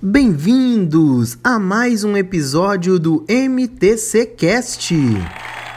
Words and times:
Bem-vindos 0.00 1.36
a 1.42 1.58
mais 1.58 2.04
um 2.04 2.16
episódio 2.16 3.00
do 3.00 3.26
MTC 3.28 4.26
Cast. 4.26 4.94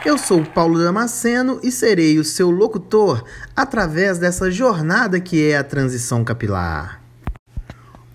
Eu 0.06 0.16
sou 0.16 0.44
Paulo 0.44 0.78
Damasceno 0.78 1.58
e 1.60 1.72
serei 1.72 2.20
o 2.20 2.24
seu 2.24 2.48
locutor 2.48 3.24
através 3.56 4.18
dessa 4.18 4.48
jornada 4.48 5.18
que 5.18 5.50
é 5.50 5.56
a 5.56 5.64
transição 5.64 6.22
capilar. 6.22 7.02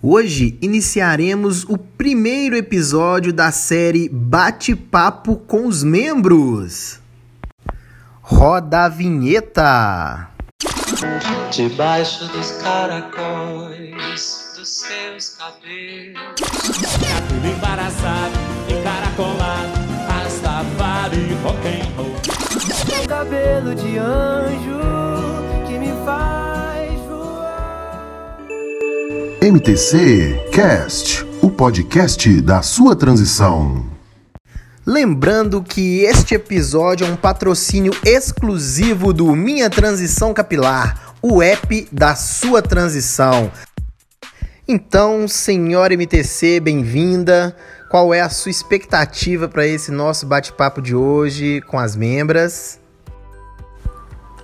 Hoje 0.01 0.57
iniciaremos 0.62 1.65
o 1.65 1.78
primeiro 1.78 2.55
episódio 2.55 3.33
da 3.33 3.51
série 3.51 4.08
Bate-Papo 4.08 5.35
com 5.35 5.67
os 5.67 5.83
Membros. 5.83 7.01
Roda 8.21 8.85
a 8.85 8.89
vinheta! 8.89 10.29
Debaixo 11.51 12.26
dos 12.29 12.51
caracóis 12.62 14.46
dos 14.68 14.84
seus 14.86 15.29
cabelos. 15.29 16.20
Cabelo 16.99 17.55
embaraçado, 17.55 18.34
encaracolado, 18.67 19.71
rastafari, 20.09 21.34
rock 21.41 21.67
and 21.67 21.88
roll. 21.95 23.08
cabelo 23.08 23.73
de 23.73 23.98
anjo 23.98 24.80
que 25.66 25.77
me 25.80 25.88
faz 26.03 26.99
voar. 27.08 28.05
MTC 29.41 30.49
Cast, 30.52 31.25
o 31.41 31.49
podcast 31.49 32.41
da 32.41 32.61
sua 32.61 32.94
transição. 32.94 33.86
Lembrando 34.86 35.63
que 35.63 36.02
este 36.02 36.36
episódio 36.36 37.08
é 37.08 37.09
um 37.09 37.16
patrocínio 37.16 37.94
exclusivo 38.05 39.13
do 39.13 39.34
Minha 39.34 39.70
Transição 39.70 40.34
Capilar, 40.34 41.16
o 41.22 41.41
app 41.41 41.88
da 41.91 42.16
sua 42.16 42.61
transição. 42.61 43.49
Então, 44.70 45.30
senhora 45.30 45.94
MTC, 45.94 46.59
bem-vinda. 46.59 47.55
Qual 47.89 48.13
é 48.13 48.20
a 48.20 48.27
sua 48.27 48.49
expectativa 48.49 49.48
para 49.48 49.66
esse 49.66 49.94
nosso 49.94 50.25
bate-papo 50.25 50.81
de 50.81 50.94
hoje 50.94 51.61
com 51.61 51.80
as 51.80 51.95
membras? 51.95 52.78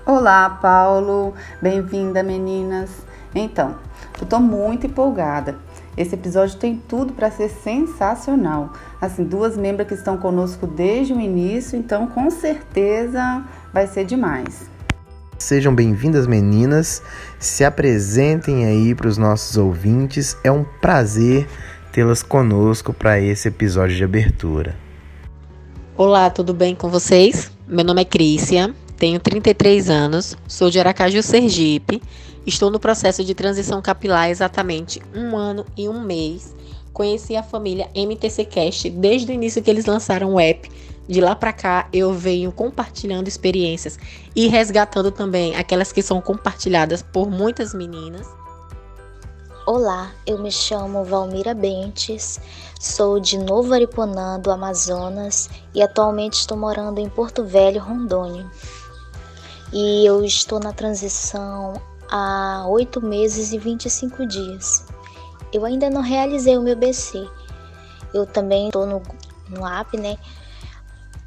Olá, 0.06 0.50
Paulo. 0.50 1.34
Bem-vinda, 1.62 2.24
meninas. 2.24 2.90
Então, 3.36 3.76
eu 4.22 4.26
tô 4.26 4.40
muito 4.40 4.88
empolgada. 4.88 5.58
Esse 5.98 6.16
episódio 6.16 6.58
tem 6.58 6.82
tudo 6.88 7.12
para 7.12 7.30
ser 7.30 7.50
sensacional. 7.50 8.72
Assim, 9.02 9.26
duas 9.26 9.58
membros 9.58 9.90
que 9.90 9.94
estão 9.94 10.18
conosco 10.18 10.66
desde 10.66 11.12
o 11.12 11.20
início, 11.20 11.78
então 11.78 12.08
com 12.08 12.30
certeza 12.30 13.44
vai 13.74 13.88
ser 13.88 14.06
demais. 14.06 14.72
Sejam 15.38 15.76
bem-vindas, 15.76 16.26
meninas. 16.26 17.04
Se 17.44 17.66
apresentem 17.66 18.66
aí 18.66 18.96
para 18.96 19.10
os 19.10 19.18
nossos 19.18 19.58
ouvintes. 19.58 20.38
É 20.46 20.50
um 20.50 20.64
prazer 20.64 21.46
tê-las 21.92 22.24
conosco 22.24 22.94
para 22.94 23.20
esse 23.20 23.50
episódio 23.50 23.98
de 23.98 24.04
abertura. 24.06 24.78
Olá, 25.98 26.30
tudo 26.30 26.54
bem 26.54 26.74
com 26.74 26.88
vocês? 26.88 27.52
Meu 27.68 27.84
nome 27.84 28.02
é 28.02 28.06
Crícia, 28.06 28.74
tenho 28.98 29.20
33 29.20 29.90
anos, 29.90 30.38
sou 30.48 30.70
de 30.70 30.80
Aracaju, 30.80 31.22
Sergipe. 31.22 32.02
Estou 32.48 32.72
no 32.72 32.80
processo 32.80 33.26
de 33.26 33.36
transição 33.36 33.82
capilar 33.82 34.30
exatamente 34.30 35.02
um 35.14 35.36
ano 35.36 35.66
e 35.76 35.90
um 35.90 36.02
mês. 36.02 36.56
Conheci 36.94 37.36
a 37.36 37.44
família 37.44 37.90
MTC 37.94 38.46
Cast 38.46 38.90
desde 38.90 39.30
o 39.30 39.36
início 39.36 39.62
que 39.62 39.70
eles 39.70 39.86
lançaram 39.86 40.36
o 40.36 40.40
app. 40.40 40.72
De 41.08 41.20
lá 41.20 41.36
para 41.36 41.52
cá 41.52 41.88
eu 41.92 42.14
venho 42.14 42.52
compartilhando 42.52 43.28
experiências 43.28 44.00
e 44.36 44.48
resgatando 44.48 45.12
também 45.12 45.56
aquelas 45.56 45.92
que 45.92 46.02
são 46.02 46.22
compartilhadas 46.22 47.02
por 47.02 47.30
muitas 47.30 47.74
meninas. 47.74 48.28
Olá, 49.66 50.12
eu 50.26 50.38
me 50.40 50.52
chamo 50.52 51.06
Valmira 51.06 51.54
Bentes, 51.54 52.40
sou 52.80 53.20
de 53.20 53.38
Novo 53.38 53.74
Ariponã, 53.74 54.38
do 54.38 54.52
Amazonas, 54.52 55.50
e 55.74 55.82
atualmente 55.82 56.34
estou 56.34 56.58
morando 56.58 57.00
em 57.00 57.08
Porto 57.08 57.46
Velho, 57.46 57.82
Rondônia. 57.82 58.46
E 59.72 60.06
eu 60.06 60.24
estou 60.24 60.60
na 60.60 60.74
transição 60.74 61.82
há 62.10 62.66
8 62.68 63.02
meses 63.02 63.54
e 63.54 63.58
25 63.58 64.26
dias. 64.28 64.86
Eu 65.54 65.66
ainda 65.66 65.90
não 65.90 66.02
realizei 66.02 66.58
o 66.58 66.62
meu 66.62 66.76
BC. 66.76 67.26
Eu 68.14 68.26
também 68.26 68.68
estou 68.68 68.86
no, 68.86 69.02
no 69.50 69.66
app, 69.66 69.98
né? 69.98 70.18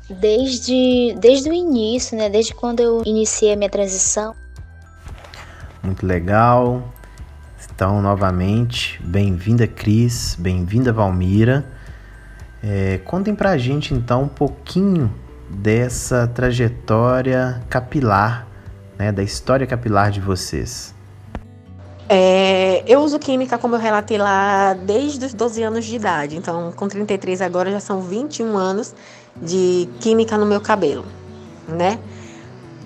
Desde, 0.09 1.17
desde 1.19 1.51
o 1.51 1.53
início, 1.53 2.17
né? 2.17 2.29
Desde 2.29 2.55
quando 2.55 2.81
eu 2.81 3.03
iniciei 3.05 3.53
a 3.53 3.57
minha 3.57 3.71
transição. 3.71 4.35
Muito 5.83 6.07
legal. 6.07 6.93
Então, 7.75 8.01
novamente, 8.01 9.01
bem-vinda, 9.03 9.67
Cris, 9.67 10.37
bem-vinda, 10.39 10.93
Valmira. 10.93 11.67
É, 12.63 12.99
contem 13.05 13.35
pra 13.35 13.59
gente, 13.59 13.93
então, 13.93 14.23
um 14.23 14.29
pouquinho 14.29 15.13
dessa 15.51 16.27
trajetória 16.27 17.63
capilar, 17.69 18.47
né, 18.99 19.13
da 19.13 19.23
história 19.23 19.67
capilar 19.67 20.11
de 20.11 20.21
vocês. 20.21 20.95
É, 22.09 22.85
eu 22.87 23.01
uso 23.01 23.19
química, 23.19 23.59
como 23.59 23.75
eu 23.75 23.79
relatei 23.79 24.17
lá, 24.17 24.75
desde 24.75 25.27
os 25.27 25.35
12 25.35 25.63
anos 25.63 25.85
de 25.85 25.97
idade. 25.97 26.37
Então, 26.37 26.73
com 26.73 26.89
33 26.89 27.43
agora 27.43 27.71
já 27.71 27.81
são 27.81 28.01
21 28.01 28.57
anos 28.57 28.95
de 29.41 29.89
química 30.01 30.37
no 30.39 30.47
meu 30.47 30.61
cabelo, 30.61 31.05
né? 31.69 31.99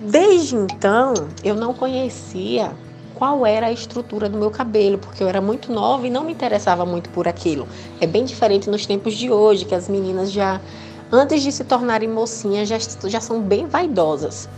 Desde 0.01 0.57
então, 0.57 1.15
eu 1.45 1.55
não 1.55 1.75
conhecia 1.75 2.73
qual 3.15 3.45
era 3.45 3.67
a 3.67 3.73
estrutura 3.73 4.31
do 4.31 4.39
meu 4.39 4.51
cabelo, 4.51 4.97
porque 4.97 5.23
eu 5.23 5.29
era 5.29 5.43
muito 5.43 5.71
nova 5.71 6.07
e 6.07 6.11
não 6.11 6.25
me 6.25 6.33
interessava 6.33 6.87
muito 6.87 7.11
por 7.11 7.29
aquilo. 7.29 7.69
É 8.01 8.07
bem 8.07 8.25
diferente 8.25 8.71
nos 8.71 8.87
tempos 8.87 9.15
de 9.15 9.31
hoje, 9.31 9.67
que 9.67 9.75
as 9.75 9.91
meninas 9.91 10.33
já, 10.33 10.59
antes 11.13 11.43
de 11.43 11.53
se 11.53 11.63
tornarem 11.65 12.09
mocinhas, 12.09 12.67
já, 12.67 12.79
já 13.09 13.21
são 13.21 13.43
bem 13.43 13.67
vaidosas. 13.67 14.49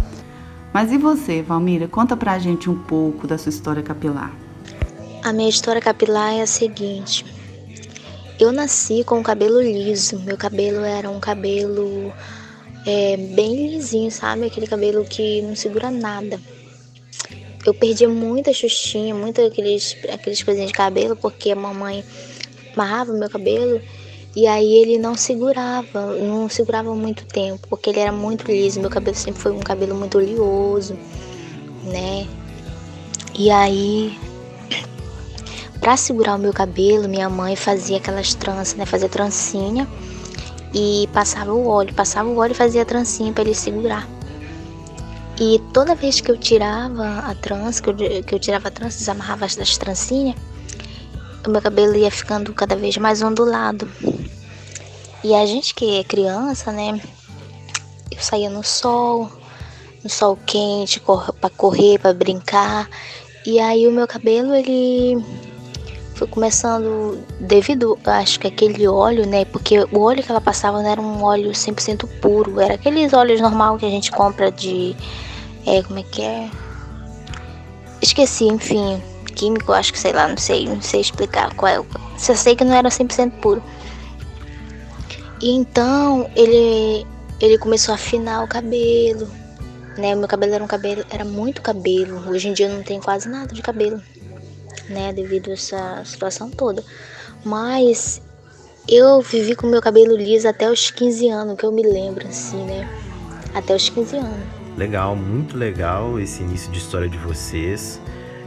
Mas 0.73 0.93
e 0.93 0.97
você, 0.97 1.43
Valmira? 1.43 1.89
Conta 1.89 2.17
pra 2.17 2.39
gente 2.39 2.71
um 2.71 2.79
pouco 2.79 3.27
da 3.27 3.37
sua 3.37 3.51
história 3.51 3.83
capilar. 3.83 4.33
A 5.25 5.33
minha 5.33 5.49
história 5.49 5.81
capilar 5.81 6.33
é 6.33 6.43
a 6.43 6.47
seguinte. 6.47 7.27
Eu 8.43 8.51
nasci 8.51 9.05
com 9.05 9.21
o 9.21 9.23
cabelo 9.23 9.63
liso. 9.63 10.19
Meu 10.19 10.37
cabelo 10.37 10.85
era 10.85 11.09
um 11.09 11.21
cabelo 11.21 12.13
é, 12.85 13.17
bem 13.17 13.71
lisinho, 13.71 14.11
sabe? 14.11 14.47
Aquele 14.47 14.67
cabelo 14.67 15.05
que 15.05 15.41
não 15.43 15.55
segura 15.55 15.93
nada. 15.93 16.41
Eu 17.65 17.73
perdia 17.73 18.09
muita 18.09 18.53
xuxinha, 18.53 19.15
muito 19.15 19.41
aqueles, 19.41 19.97
aqueles 20.13 20.43
coisinhas 20.43 20.71
de 20.71 20.77
cabelo, 20.77 21.15
porque 21.15 21.53
a 21.53 21.55
mamãe 21.55 22.05
amarrava 22.75 23.13
meu 23.13 23.31
cabelo 23.31 23.81
e 24.35 24.49
aí 24.49 24.75
ele 24.75 24.99
não 24.99 25.15
segurava, 25.15 26.17
não 26.17 26.49
segurava 26.49 26.93
muito 26.97 27.25
tempo, 27.25 27.69
porque 27.69 27.91
ele 27.91 28.01
era 28.01 28.11
muito 28.11 28.51
liso. 28.51 28.81
Meu 28.81 28.91
cabelo 28.91 29.17
sempre 29.17 29.41
foi 29.41 29.53
um 29.53 29.61
cabelo 29.61 29.95
muito 29.95 30.19
oleoso, 30.19 30.99
né? 31.85 32.27
E 33.39 33.53
aí 33.53 34.19
para 35.83 35.97
segurar 35.97 36.37
o 36.37 36.39
meu 36.39 36.53
cabelo, 36.53 37.09
minha 37.09 37.29
mãe 37.29 37.57
fazia 37.57 37.97
aquelas 37.97 38.35
tranças, 38.35 38.75
né? 38.75 38.87
Fazia 38.87 39.09
trancinha 39.09 39.89
e 40.73 41.09
passava 41.13 41.53
o 41.53 41.67
óleo, 41.67 41.93
passava 41.93 42.29
o 42.29 42.37
óleo 42.39 42.53
e 42.53 42.55
fazia 42.55 42.83
a 42.83 42.85
trancinha 42.85 43.33
para 43.33 43.43
ele 43.43 43.55
segurar. 43.55 44.09
E 45.41 45.61
toda 45.75 45.97
vez 45.97 46.21
que 46.21 46.31
eu 46.31 46.39
tirava 46.39 47.19
a 47.19 47.35
trança, 47.35 47.83
que 47.83 47.91
eu, 47.91 48.23
que 48.23 48.33
eu 48.33 48.39
tirava 48.39 48.69
a 48.69 48.71
trança, 48.71 48.97
desamarrava 48.97 49.45
as 49.45 49.57
trancinhas, 49.77 50.37
o 51.45 51.51
meu 51.51 51.61
cabelo 51.61 51.97
ia 51.97 52.13
ficando 52.13 52.55
cada 52.55 52.77
vez 52.77 52.97
mais 52.97 53.21
ondulado. 53.21 53.91
E 55.25 55.35
a 55.35 55.45
gente 55.45 55.75
que 55.75 55.99
é 55.99 56.05
criança, 56.05 56.71
né? 56.71 57.01
Eu 58.09 58.21
saía 58.21 58.49
no 58.49 58.63
sol, 58.63 59.29
no 60.05 60.09
sol 60.09 60.39
quente, 60.47 61.01
para 61.41 61.51
correr, 61.51 61.99
para 61.99 62.15
brincar. 62.15 62.89
E 63.45 63.59
aí 63.59 63.89
o 63.89 63.91
meu 63.91 64.07
cabelo, 64.07 64.55
ele 64.55 65.21
começando 66.29 67.19
devido, 67.41 67.99
acho 68.05 68.39
que 68.41 68.47
aquele 68.47 68.87
óleo, 68.87 69.27
né? 69.27 69.45
Porque 69.45 69.79
o 69.79 70.01
óleo 70.01 70.23
que 70.23 70.31
ela 70.31 70.41
passava 70.41 70.83
não 70.83 70.89
era 70.89 71.01
um 71.01 71.23
óleo 71.23 71.51
100% 71.51 72.09
puro, 72.21 72.61
era 72.61 72.75
aqueles 72.75 73.13
óleos 73.13 73.41
normal 73.41 73.79
que 73.79 73.87
a 73.87 73.91
gente 73.91 74.11
compra 74.11 74.51
de 74.51 74.97
é, 75.67 75.83
como 75.83 75.99
é 75.99 76.03
que 76.03 76.23
é? 76.23 76.51
Esqueci, 78.01 78.45
enfim, 78.45 79.01
químico, 79.37 79.73
acho 79.73 79.93
que 79.93 79.99
sei 79.99 80.13
lá, 80.13 80.29
não 80.29 80.37
sei, 80.37 80.67
não 80.67 80.81
sei 80.83 81.01
explicar 81.01 81.55
qual 81.55 81.73
é. 81.73 81.85
Só 82.19 82.35
sei 82.35 82.57
que 82.57 82.65
não 82.65 82.75
era 82.75 82.89
100% 82.89 83.31
puro. 83.41 83.63
E 85.41 85.51
então, 85.51 86.31
ele 86.37 87.07
ele 87.41 87.59
começou 87.59 87.93
a 87.93 87.97
afinar 87.97 88.45
o 88.45 88.49
cabelo, 88.49 89.29
né? 89.99 90.15
O 90.15 90.19
meu 90.19 90.29
cabelo 90.29 90.55
era 90.55 90.63
um 90.63 90.69
cabelo, 90.69 91.05
era 91.11 91.25
muito 91.25 91.61
cabelo. 91.61 92.31
Hoje 92.31 92.49
em 92.49 92.53
dia 92.53 92.69
eu 92.69 92.75
não 92.77 92.85
tenho 92.85 93.03
quase 93.03 93.29
nada 93.29 93.53
de 93.53 93.61
cabelo 93.61 94.01
né, 94.93 95.13
devido 95.13 95.51
a 95.51 95.55
essa 95.55 96.05
situação 96.05 96.51
toda. 96.51 96.85
Mas 97.45 98.23
eu 98.89 99.21
vivi 99.21 99.55
com 99.55 99.67
meu 99.67 99.81
cabelo 99.81 100.17
liso 100.17 100.49
até 100.49 100.71
os 100.71 100.91
15 100.91 101.29
anos, 101.29 101.57
que 101.57 101.65
eu 101.65 101.73
me 101.73 101.83
lembro, 101.83 102.27
assim, 102.27 102.65
né? 102.65 102.89
Até 103.55 103.75
os 103.75 103.89
15 103.89 104.17
anos. 104.17 104.63
Legal, 104.77 105.15
muito 105.15 105.57
legal 105.57 106.19
esse 106.19 106.43
início 106.43 106.71
de 106.73 106.79
história 106.79 107.09
de 107.09 107.19
vocês. 107.19 108.01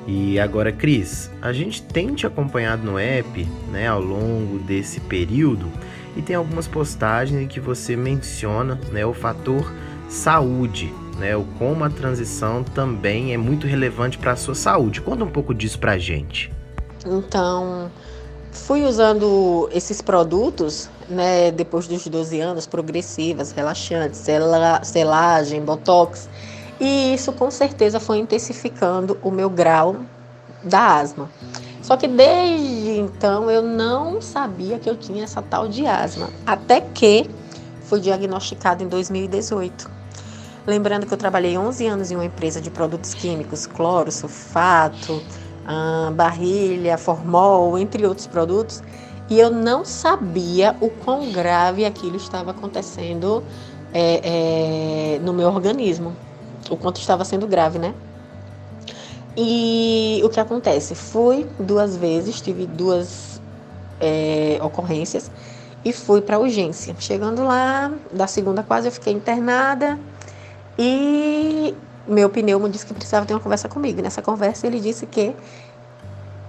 E 0.07 0.39
agora, 0.39 0.71
Cris, 0.71 1.31
a 1.41 1.51
gente 1.51 1.81
tem 1.81 2.13
te 2.13 2.27
acompanhado 2.27 2.83
no 2.83 2.97
app, 2.97 3.43
né, 3.71 3.87
ao 3.87 4.01
longo 4.01 4.59
desse 4.59 4.99
período 4.99 5.71
e 6.15 6.21
tem 6.21 6.35
algumas 6.35 6.67
postagens 6.67 7.41
em 7.41 7.47
que 7.47 7.59
você 7.59 7.95
menciona, 7.95 8.79
né, 8.91 9.05
o 9.05 9.13
fator 9.13 9.71
saúde, 10.07 10.93
né, 11.17 11.35
o 11.35 11.43
como 11.57 11.83
a 11.83 11.89
transição 11.89 12.63
também 12.63 13.33
é 13.33 13.37
muito 13.37 13.67
relevante 13.67 14.17
para 14.17 14.33
a 14.33 14.35
sua 14.35 14.55
saúde. 14.55 15.01
Conta 15.01 15.23
um 15.23 15.29
pouco 15.29 15.53
disso 15.53 15.79
pra 15.79 15.97
gente. 15.97 16.51
Então, 17.05 17.91
fui 18.51 18.83
usando 18.83 19.69
esses 19.71 20.01
produtos, 20.01 20.89
né, 21.09 21.51
depois 21.51 21.87
dos 21.87 22.07
12 22.07 22.39
anos, 22.39 22.65
progressivas, 22.65 23.51
relaxantes, 23.51 24.19
sela- 24.19 24.83
selagem, 24.83 25.61
botox, 25.61 26.27
e 26.79 27.13
isso 27.13 27.31
com 27.31 27.49
certeza 27.51 27.99
foi 27.99 28.17
intensificando 28.17 29.17
o 29.21 29.31
meu 29.31 29.49
grau 29.49 29.97
da 30.63 30.97
asma. 30.97 31.29
Só 31.81 31.95
que 31.95 32.07
desde 32.07 32.97
então 32.97 33.51
eu 33.51 33.61
não 33.61 34.19
sabia 34.19 34.79
que 34.79 34.89
eu 34.89 34.95
tinha 34.95 35.23
essa 35.23 35.41
tal 35.41 35.67
de 35.67 35.85
asma, 35.85 36.29
até 36.45 36.81
que 36.81 37.29
fui 37.83 37.99
diagnosticada 37.99 38.83
em 38.83 38.87
2018. 38.87 39.94
Lembrando 40.67 41.05
que 41.05 41.13
eu 41.13 41.17
trabalhei 41.17 41.57
11 41.57 41.85
anos 41.85 42.11
em 42.11 42.15
uma 42.15 42.25
empresa 42.25 42.59
de 42.59 42.71
produtos 42.71 43.13
químicos, 43.13 43.67
cloro, 43.67 44.11
sulfato, 44.11 45.21
ah, 45.65 46.11
barrilha, 46.15 46.97
formol, 46.97 47.77
entre 47.77 48.05
outros 48.05 48.25
produtos, 48.25 48.81
e 49.29 49.39
eu 49.39 49.51
não 49.51 49.85
sabia 49.85 50.75
o 50.81 50.89
quão 50.89 51.31
grave 51.31 51.85
aquilo 51.85 52.15
estava 52.15 52.51
acontecendo 52.51 53.43
é, 53.93 55.15
é, 55.15 55.19
no 55.19 55.33
meu 55.33 55.47
organismo, 55.49 56.15
o 56.69 56.75
quanto 56.75 56.99
estava 56.99 57.23
sendo 57.23 57.45
grave, 57.45 57.77
né? 57.77 57.93
E 59.37 60.21
o 60.23 60.29
que 60.29 60.39
acontece? 60.39 60.95
Fui 60.95 61.45
duas 61.59 61.95
vezes, 61.95 62.41
tive 62.41 62.65
duas 62.65 63.39
é, 63.99 64.57
ocorrências 64.61 65.29
e 65.83 65.93
fui 65.93 66.21
para 66.21 66.39
urgência. 66.39 66.95
Chegando 66.97 67.43
lá, 67.43 67.91
da 68.11 68.25
segunda 68.25 68.63
quase 68.63 68.87
eu 68.87 68.91
fiquei 68.91 69.13
internada 69.13 69.99
e 70.77 71.75
meu 72.07 72.29
pneumo 72.29 72.69
disse 72.69 72.85
que 72.85 72.93
precisava 72.93 73.25
ter 73.25 73.33
uma 73.33 73.39
conversa 73.39 73.67
comigo. 73.67 74.01
Nessa 74.01 74.21
conversa 74.21 74.67
ele 74.67 74.79
disse 74.79 75.05
que 75.05 75.35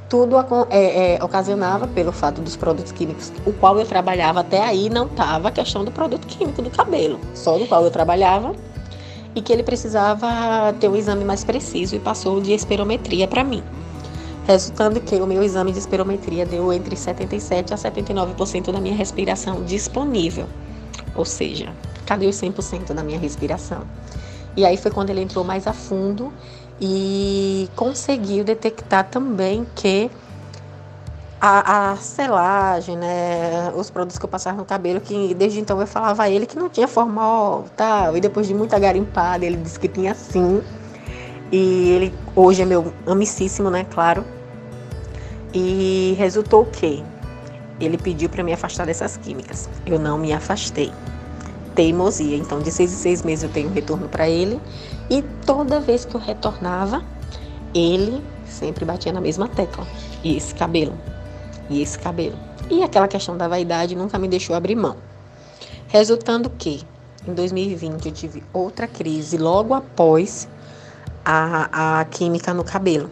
tudo 0.09 0.37
é, 0.71 1.15
é, 1.15 1.25
ocasionava 1.25 1.87
pelo 1.89 2.13
fato 2.13 2.41
dos 2.41 2.57
produtos 2.57 2.93
químicos, 2.93 3.33
o 3.45 3.53
qual 3.53 3.79
eu 3.79 3.87
trabalhava 3.87 4.41
até 4.41 4.63
aí 4.63 4.89
não 4.89 5.07
estava 5.07 5.49
a 5.49 5.51
questão 5.51 5.85
do 5.85 5.91
produto 5.91 6.27
químico 6.27 6.63
do 6.63 6.71
cabelo, 6.71 7.19
só 7.35 7.59
do 7.59 7.67
qual 7.67 7.85
eu 7.85 7.91
trabalhava 7.91 8.55
e 9.35 9.43
que 9.43 9.53
ele 9.53 9.63
precisava 9.63 10.73
ter 10.81 10.89
um 10.89 10.97
exame 10.97 11.25
mais 11.25 11.45
preciso 11.45 11.95
e 11.97 11.99
passou 11.99 12.41
de 12.41 12.53
espirometria 12.53 13.29
para 13.29 13.45
mim. 13.45 13.63
Resultando 14.47 15.01
que 15.01 15.17
o 15.17 15.27
meu 15.27 15.43
exame 15.43 15.73
de 15.73 15.79
espirometria 15.79 16.47
deu 16.47 16.73
entre 16.73 16.97
77 16.97 17.75
a 17.75 17.77
79% 17.77 18.73
da 18.73 18.81
minha 18.81 18.95
respiração 18.95 19.65
disponível. 19.65 20.47
Ou 21.17 21.25
seja, 21.25 21.73
cadê 22.05 22.27
os 22.27 22.37
100% 22.37 22.93
da 22.93 23.03
minha 23.03 23.19
respiração? 23.19 23.83
E 24.57 24.65
aí 24.65 24.77
foi 24.77 24.91
quando 24.91 25.11
ele 25.11 25.21
entrou 25.21 25.45
mais 25.45 25.67
a 25.67 25.73
fundo 25.73 26.33
e 26.81 27.69
conseguiu 27.75 28.45
detectar 28.45 29.09
também 29.09 29.67
que 29.75 30.11
a, 31.41 31.93
a 31.93 31.97
selagem, 31.97 32.97
né, 32.97 33.73
os 33.75 33.91
produtos 33.91 34.19
que 34.19 34.25
eu 34.25 34.29
passava 34.29 34.57
no 34.57 34.65
cabelo, 34.65 35.01
que 35.01 35.35
desde 35.35 35.61
então 35.61 35.81
eu 35.81 35.87
falava 35.87 36.25
a 36.25 36.31
ele 36.31 36.47
que 36.47 36.57
não 36.57 36.69
tinha 36.69 36.89
formol, 36.89 37.67
tal, 37.77 38.17
e 38.17 38.21
depois 38.21 38.47
de 38.47 38.55
muita 38.55 38.79
garimpada 38.79 39.45
ele 39.45 39.57
disse 39.57 39.79
que 39.79 39.89
tinha 39.89 40.15
sim. 40.15 40.63
E 41.53 41.91
ele 41.91 42.15
hoje 42.35 42.63
é 42.63 42.65
meu 42.65 42.93
amicíssimo, 43.07 43.71
né, 43.71 43.87
claro. 43.89 44.25
E 45.55 46.15
resultou 46.19 46.63
o 46.63 46.67
quê? 46.67 47.03
Ele 47.81 47.99
pediu 47.99 48.29
para 48.29 48.43
me 48.43 48.53
afastar 48.53 48.87
dessas 48.87 49.17
químicas. 49.17 49.69
Eu 49.85 49.99
não 49.99 50.19
me 50.19 50.33
afastei. 50.33 50.93
Teimosia. 51.75 52.37
Então, 52.37 52.61
de 52.61 52.71
seis 52.71 52.93
em 52.93 52.97
seis 52.97 53.23
meses 53.23 53.45
eu 53.45 53.51
tenho 53.51 53.69
um 53.69 53.73
retorno 53.73 54.09
para 54.09 54.29
ele. 54.29 54.61
E 55.11 55.23
toda 55.45 55.81
vez 55.81 56.05
que 56.05 56.15
eu 56.15 56.21
retornava, 56.21 57.05
ele 57.75 58.23
sempre 58.47 58.85
batia 58.85 59.13
na 59.13 59.21
mesma 59.21 59.49
tecla. 59.49 59.87
E 60.25 60.37
esse 60.37 60.55
cabelo. 60.55 60.99
E 61.69 61.83
esse 61.83 61.99
cabelo. 61.99 62.37
E 62.71 62.83
aquela 62.83 63.07
questão 63.07 63.37
da 63.37 63.47
vaidade 63.47 63.95
nunca 63.95 64.19
me 64.19 64.27
deixou 64.27 64.57
abrir 64.57 64.75
mão. 64.75 64.97
Resultando 65.89 66.51
que, 66.51 66.83
em 67.27 67.35
2020, 67.35 68.07
eu 68.07 68.13
tive 68.13 68.43
outra 68.53 68.89
crise 68.89 69.37
logo 69.37 69.75
após 69.75 70.49
a, 71.25 72.01
a 72.01 72.05
química 72.07 72.55
no 72.55 72.65
cabelo. 72.65 73.11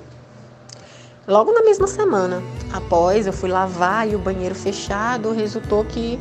Logo 1.27 1.53
na 1.53 1.63
mesma 1.63 1.87
semana, 1.87 2.43
após 2.71 3.27
eu 3.27 3.33
fui 3.33 3.49
lavar 3.49 4.07
e 4.07 4.15
o 4.15 4.19
banheiro 4.19 4.55
fechado, 4.55 5.33
resultou 5.33 5.83
que 5.83 6.21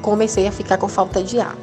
comecei 0.00 0.46
a 0.46 0.52
ficar 0.52 0.78
com 0.78 0.88
falta 0.88 1.22
de 1.22 1.38
ar. 1.38 1.54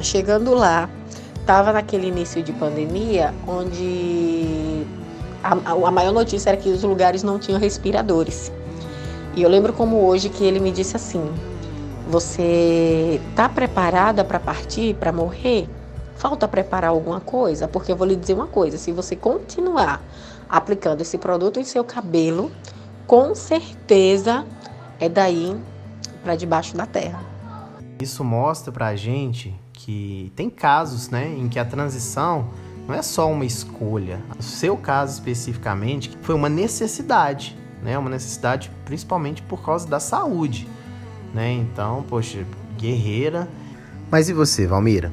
Chegando 0.00 0.52
lá, 0.52 0.90
estava 1.38 1.72
naquele 1.72 2.08
início 2.08 2.42
de 2.42 2.52
pandemia, 2.52 3.32
onde 3.46 4.84
a, 5.44 5.52
a 5.52 5.90
maior 5.92 6.12
notícia 6.12 6.50
era 6.50 6.56
que 6.56 6.68
os 6.68 6.82
lugares 6.82 7.22
não 7.22 7.38
tinham 7.38 7.60
respiradores. 7.60 8.50
E 9.36 9.42
eu 9.42 9.48
lembro 9.48 9.72
como 9.72 10.04
hoje 10.04 10.28
que 10.28 10.42
ele 10.42 10.58
me 10.58 10.72
disse 10.72 10.96
assim: 10.96 11.24
Você 12.10 13.20
está 13.30 13.48
preparada 13.48 14.24
para 14.24 14.40
partir, 14.40 14.94
para 14.94 15.12
morrer? 15.12 15.68
Falta 16.16 16.48
preparar 16.48 16.90
alguma 16.90 17.20
coisa? 17.20 17.68
Porque 17.68 17.92
eu 17.92 17.96
vou 17.96 18.06
lhe 18.08 18.16
dizer 18.16 18.34
uma 18.34 18.48
coisa: 18.48 18.76
se 18.76 18.90
você 18.90 19.14
continuar 19.14 20.02
aplicando 20.48 21.00
esse 21.00 21.18
produto 21.18 21.58
em 21.58 21.64
seu 21.64 21.84
cabelo, 21.84 22.50
com 23.06 23.34
certeza 23.34 24.46
é 25.00 25.08
daí 25.08 25.56
para 26.22 26.36
debaixo 26.36 26.76
da 26.76 26.86
terra. 26.86 27.22
Isso 28.00 28.24
mostra 28.24 28.72
pra 28.72 28.96
gente 28.96 29.54
que 29.72 30.32
tem 30.34 30.48
casos, 30.48 31.10
né, 31.10 31.28
em 31.28 31.48
que 31.48 31.58
a 31.58 31.64
transição 31.64 32.48
não 32.86 32.94
é 32.94 33.02
só 33.02 33.30
uma 33.30 33.44
escolha. 33.44 34.20
No 34.36 34.42
seu 34.42 34.76
caso 34.76 35.14
especificamente, 35.14 36.16
foi 36.22 36.34
uma 36.34 36.48
necessidade, 36.48 37.56
né, 37.82 37.96
uma 37.98 38.10
necessidade 38.10 38.70
principalmente 38.84 39.42
por 39.42 39.62
causa 39.62 39.86
da 39.86 40.00
saúde, 40.00 40.66
né? 41.32 41.52
Então, 41.52 42.04
poxa, 42.08 42.46
guerreira. 42.78 43.48
Mas 44.10 44.28
e 44.28 44.32
você, 44.32 44.66
Valmira? 44.66 45.12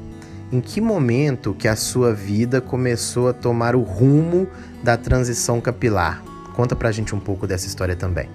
Em 0.51 0.59
que 0.59 0.81
momento 0.81 1.53
que 1.53 1.67
a 1.67 1.75
sua 1.75 2.13
vida 2.13 2.59
começou 2.59 3.29
a 3.29 3.33
tomar 3.33 3.75
o 3.75 3.81
rumo 3.83 4.47
da 4.83 4.97
transição 4.97 5.61
capilar? 5.61 6.21
Conta 6.55 6.75
pra 6.75 6.91
gente 6.91 7.15
um 7.15 7.19
pouco 7.19 7.47
dessa 7.47 7.67
história 7.67 7.95
também. 7.95 8.29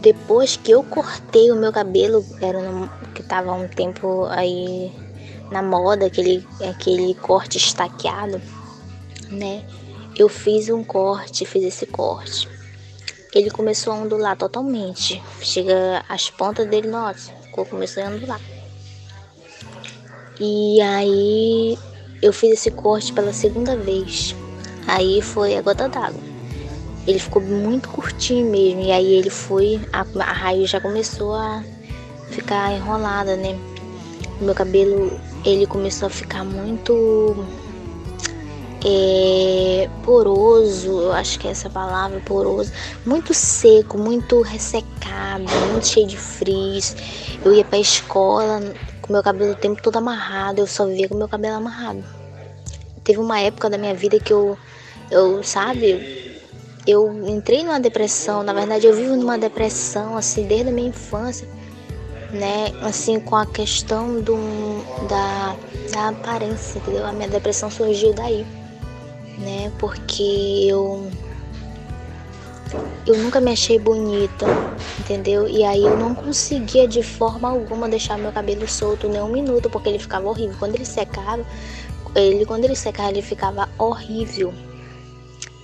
Depois 0.00 0.56
que 0.56 0.70
eu 0.72 0.82
cortei 0.82 1.50
o 1.50 1.56
meu 1.56 1.72
cabelo, 1.72 2.24
era 2.40 2.60
no- 2.60 2.90
que 3.14 3.22
tava 3.22 3.52
um 3.52 3.66
tempo 3.66 4.26
aí 4.26 4.92
na 5.50 5.62
moda, 5.62 6.06
aquele, 6.06 6.46
aquele 6.68 7.14
corte 7.14 7.56
estaqueado, 7.56 8.40
né? 9.30 9.62
Eu 10.18 10.28
fiz 10.28 10.68
um 10.68 10.84
corte, 10.84 11.46
fiz 11.46 11.64
esse 11.64 11.86
corte. 11.86 12.48
Ele 13.34 13.48
começou 13.48 13.94
a 13.94 13.96
ondular 13.96 14.36
totalmente. 14.36 15.22
Chega 15.40 16.04
as 16.08 16.28
pontas 16.28 16.68
dele, 16.68 16.88
nossa, 16.88 17.32
começou 17.50 18.02
a 18.02 18.06
ondular. 18.08 18.40
E 20.40 20.80
aí 20.80 21.78
eu 22.20 22.32
fiz 22.32 22.52
esse 22.52 22.70
corte 22.70 23.12
pela 23.12 23.32
segunda 23.32 23.76
vez. 23.76 24.34
Aí 24.86 25.20
foi 25.20 25.56
a 25.56 25.62
gota 25.62 25.88
d'água. 25.88 26.20
Ele 27.06 27.18
ficou 27.18 27.42
muito 27.42 27.88
curtinho 27.88 28.50
mesmo. 28.50 28.80
E 28.80 28.92
aí 28.92 29.14
ele 29.14 29.30
foi. 29.30 29.80
A, 29.92 30.04
a 30.20 30.32
raiz 30.32 30.70
já 30.70 30.80
começou 30.80 31.34
a 31.34 31.62
ficar 32.30 32.72
enrolada, 32.72 33.36
né? 33.36 33.58
O 34.40 34.44
meu 34.44 34.54
cabelo 34.54 35.20
ele 35.44 35.66
começou 35.66 36.06
a 36.06 36.10
ficar 36.10 36.44
muito 36.44 37.44
é, 38.84 39.88
poroso, 40.02 40.88
eu 40.88 41.12
acho 41.12 41.38
que 41.38 41.46
é 41.46 41.50
essa 41.50 41.70
palavra, 41.70 42.20
poroso, 42.20 42.72
muito 43.06 43.32
seco, 43.32 43.96
muito 43.96 44.40
ressecado, 44.40 45.44
muito 45.70 45.86
cheio 45.86 46.06
de 46.06 46.16
frizz. 46.16 46.96
Eu 47.44 47.54
ia 47.54 47.64
pra 47.64 47.78
escola 47.78 48.60
meu 49.12 49.22
cabelo 49.22 49.52
o 49.52 49.56
tempo 49.56 49.82
todo 49.82 49.98
amarrado, 49.98 50.60
eu 50.60 50.66
só 50.66 50.86
via 50.86 51.08
com 51.08 51.14
meu 51.14 51.28
cabelo 51.28 51.56
amarrado. 51.56 52.02
Teve 53.04 53.18
uma 53.18 53.40
época 53.40 53.68
da 53.68 53.78
minha 53.78 53.94
vida 53.94 54.18
que 54.18 54.32
eu, 54.32 54.56
eu 55.10 55.42
sabe, 55.42 56.40
eu 56.86 57.28
entrei 57.28 57.62
numa 57.62 57.78
depressão, 57.78 58.42
na 58.42 58.52
verdade 58.52 58.86
eu 58.86 58.94
vivo 58.94 59.16
numa 59.16 59.38
depressão, 59.38 60.16
assim, 60.16 60.46
desde 60.46 60.70
a 60.70 60.72
minha 60.72 60.88
infância, 60.88 61.46
né, 62.30 62.72
assim, 62.80 63.20
com 63.20 63.36
a 63.36 63.46
questão 63.46 64.20
do, 64.20 64.36
da, 65.08 65.54
da 65.92 66.08
aparência, 66.08 66.78
entendeu? 66.78 67.06
A 67.06 67.12
minha 67.12 67.28
depressão 67.28 67.70
surgiu 67.70 68.12
daí, 68.14 68.46
né, 69.38 69.70
porque 69.78 70.66
eu, 70.68 71.10
eu 73.06 73.16
nunca 73.18 73.40
me 73.40 73.52
achei 73.52 73.78
bonita, 73.78 74.46
entendeu? 74.98 75.48
E 75.48 75.64
aí 75.64 75.84
eu 75.84 75.96
não 75.96 76.14
conseguia 76.14 76.86
de 76.88 77.02
forma 77.02 77.48
alguma 77.48 77.88
deixar 77.88 78.18
meu 78.18 78.32
cabelo 78.32 78.68
solto 78.68 79.08
nem 79.08 79.20
um 79.22 79.28
minuto, 79.28 79.70
porque 79.70 79.88
ele 79.88 79.98
ficava 79.98 80.28
horrível. 80.28 80.56
Quando 80.58 80.74
ele 80.74 80.84
secava, 80.84 81.44
ele 82.14 82.46
quando 82.46 82.64
ele 82.64 82.76
secava, 82.76 83.10
ele 83.10 83.22
ficava 83.22 83.68
horrível. 83.78 84.52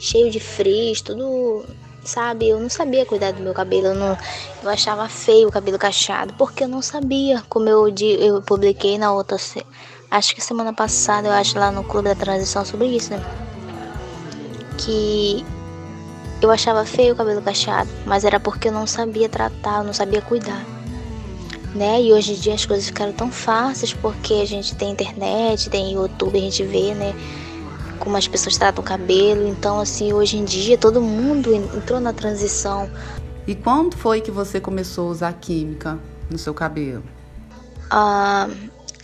cheio 0.01 0.31
de 0.31 0.41
frizz, 0.41 1.01
tudo, 1.03 1.65
sabe? 2.05 2.49
Eu 2.49 2.61
não 2.61 2.69
sabia 2.69 3.07
cuidar 3.07 3.33
do 3.33 3.43
meu 3.43 3.55
cabelo, 3.55 3.89
eu, 3.89 3.95
não, 3.95 4.17
eu 4.63 4.71
achava 4.71 5.09
feio 5.09 5.49
o 5.49 5.53
cabelo 5.53 5.79
cacheado, 5.79 6.35
porque 6.35 6.65
eu 6.65 6.69
não 6.69 6.83
sabia, 6.83 7.43
como 7.49 7.69
eu, 7.69 7.89
eu 8.19 8.43
publiquei 8.43 8.99
na 8.99 9.13
outra, 9.13 9.37
acho 10.11 10.35
que 10.35 10.41
semana 10.41 10.73
passada, 10.73 11.29
eu 11.29 11.33
acho 11.33 11.59
lá 11.59 11.71
no 11.71 11.85
Clube 11.85 12.09
da 12.09 12.15
Transição 12.15 12.65
sobre 12.65 12.87
isso, 12.89 13.13
né? 13.13 13.21
Que 14.79 15.45
eu 16.41 16.51
achava 16.51 16.85
feio 16.85 17.15
o 17.15 17.17
cabelo 17.17 17.43
cacheado, 17.43 17.91
mas 18.07 18.25
era 18.25 18.39
porque 18.39 18.69
eu 18.69 18.73
não 18.73 18.87
sabia 18.87 19.29
tratar, 19.29 19.79
eu 19.79 19.85
não 19.85 19.93
sabia 19.93 20.23
cuidar. 20.23 20.65
Né? 21.75 22.03
E 22.03 22.13
hoje 22.13 22.33
em 22.33 22.37
dia 22.37 22.55
as 22.55 22.65
coisas 22.65 22.87
ficaram 22.87 23.13
tão 23.13 23.31
fáceis 23.31 23.93
porque 23.93 24.35
a 24.35 24.45
gente 24.45 24.75
tem 24.75 24.91
internet, 24.91 25.69
tem 25.69 25.93
YouTube, 25.93 26.39
a 26.39 26.41
gente 26.41 26.65
vê, 26.65 26.95
né? 26.95 27.15
Como 27.99 28.17
as 28.17 28.27
pessoas 28.27 28.57
tratam 28.57 28.83
o 28.83 28.87
cabelo. 28.87 29.47
Então, 29.47 29.79
assim, 29.81 30.13
hoje 30.13 30.39
em 30.39 30.45
dia 30.45 30.79
todo 30.79 31.01
mundo 31.01 31.55
entrou 31.55 32.01
na 32.01 32.13
transição. 32.13 32.89
E 33.47 33.55
quando 33.55 33.97
foi 33.97 34.21
que 34.21 34.31
você 34.31 34.61
começou 34.61 35.09
a 35.09 35.11
usar 35.11 35.33
química 35.35 35.99
no 36.31 36.39
seu 36.39 36.55
cabelo? 36.55 37.03
Ah, 37.91 38.49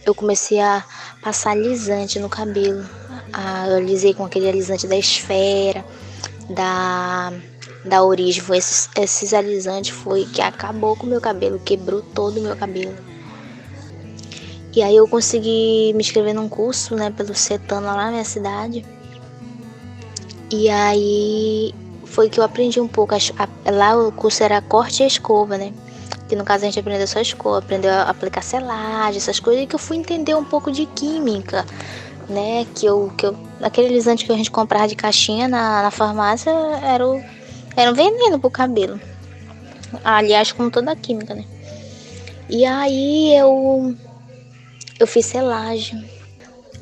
eu 0.07 0.15
comecei 0.15 0.61
a 0.61 0.85
passar 1.23 1.51
alisante 1.51 2.19
no 2.19 2.29
cabelo. 2.29 2.85
Ah, 3.33 3.67
eu 3.69 3.77
alisei 3.77 4.15
com 4.15 4.25
aquele 4.25 4.49
alisante 4.49 4.87
da 4.87 4.97
esfera 4.97 5.85
da, 6.49 7.33
da 7.85 8.03
origem. 8.03 8.43
Foi 8.43 8.59
esses, 8.59 8.89
esses 8.97 9.35
alisantes 9.35 9.91
foi 9.91 10.25
que 10.27 10.41
acabou 10.41 10.97
com 10.97 11.07
o 11.07 11.11
meu 11.11 11.21
cabelo, 11.21 11.59
quebrou 11.59 12.03
todo 12.03 12.39
o 12.39 12.43
meu 12.43 12.57
cabelo. 12.57 12.95
E 14.77 14.83
aí 14.83 14.97
eu 14.97 15.07
consegui 15.07 15.93
me 15.95 16.01
inscrever 16.01 16.35
num 16.35 16.49
curso, 16.49 16.97
né, 16.97 17.11
pelo 17.11 17.35
Cetano 17.35 17.87
lá 17.87 17.97
na 17.97 18.11
minha 18.11 18.25
cidade. 18.25 18.85
E 20.51 20.69
aí 20.69 21.73
foi 22.05 22.29
que 22.29 22.41
eu 22.41 22.45
aprendi 22.45 22.81
um 22.81 22.89
pouco. 22.89 23.15
Lá 23.73 23.97
o 23.97 24.11
curso 24.11 24.43
era 24.43 24.61
corte 24.61 25.03
e 25.03 25.07
escova, 25.07 25.57
né? 25.57 25.73
Que 26.29 26.35
no 26.35 26.45
caso 26.45 26.65
a 26.65 26.67
gente 26.67 26.79
aprendeu 26.79 27.07
só 27.07 27.21
escova, 27.21 27.59
aprendeu 27.59 27.91
a 27.93 28.03
aplicar 28.03 28.43
selagem, 28.43 29.19
essas 29.19 29.39
coisas, 29.39 29.63
e 29.63 29.67
que 29.67 29.75
eu 29.75 29.79
fui 29.79 29.97
entender 29.97 30.35
um 30.35 30.45
pouco 30.45 30.73
de 30.73 30.87
química, 30.87 31.65
né? 32.29 32.67
Que 32.75 32.87
eu, 32.87 33.13
que 33.17 33.27
eu, 33.27 33.37
aquele 33.63 33.89
alisante 33.89 34.25
que 34.25 34.33
a 34.33 34.37
gente 34.37 34.51
comprava 34.51 34.89
de 34.89 34.97
caixinha 34.97 35.49
na, 35.49 35.83
na 35.83 35.91
farmácia 35.91 36.51
era, 36.83 37.07
o, 37.07 37.23
era 37.77 37.91
um 37.91 37.95
veneno 37.95 38.39
pro 38.39 38.51
cabelo. 38.51 39.01
Aliás, 40.03 40.53
como 40.53 40.71
toda 40.71 40.93
a 40.93 40.97
química, 40.97 41.35
né? 41.35 41.45
E 42.49 42.65
aí 42.65 43.37
eu, 43.37 43.95
eu 44.99 45.07
fiz 45.07 45.27
selagem. 45.27 46.05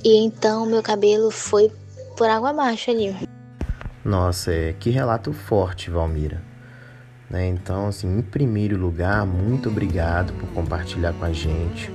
E 0.04 0.24
então 0.24 0.66
meu 0.66 0.82
cabelo 0.82 1.30
foi 1.30 1.70
por 2.16 2.28
água 2.28 2.50
abaixo 2.50 2.90
ali. 2.90 3.16
Nossa, 4.04 4.52
é, 4.52 4.72
que 4.72 4.90
relato 4.90 5.32
forte, 5.32 5.90
Valmira. 5.90 6.42
Né? 7.30 7.46
Então, 7.46 7.86
assim, 7.86 8.18
em 8.18 8.22
primeiro 8.22 8.76
lugar, 8.76 9.24
muito 9.24 9.68
obrigado 9.68 10.32
por 10.34 10.48
compartilhar 10.50 11.12
com 11.14 11.24
a 11.24 11.32
gente 11.32 11.90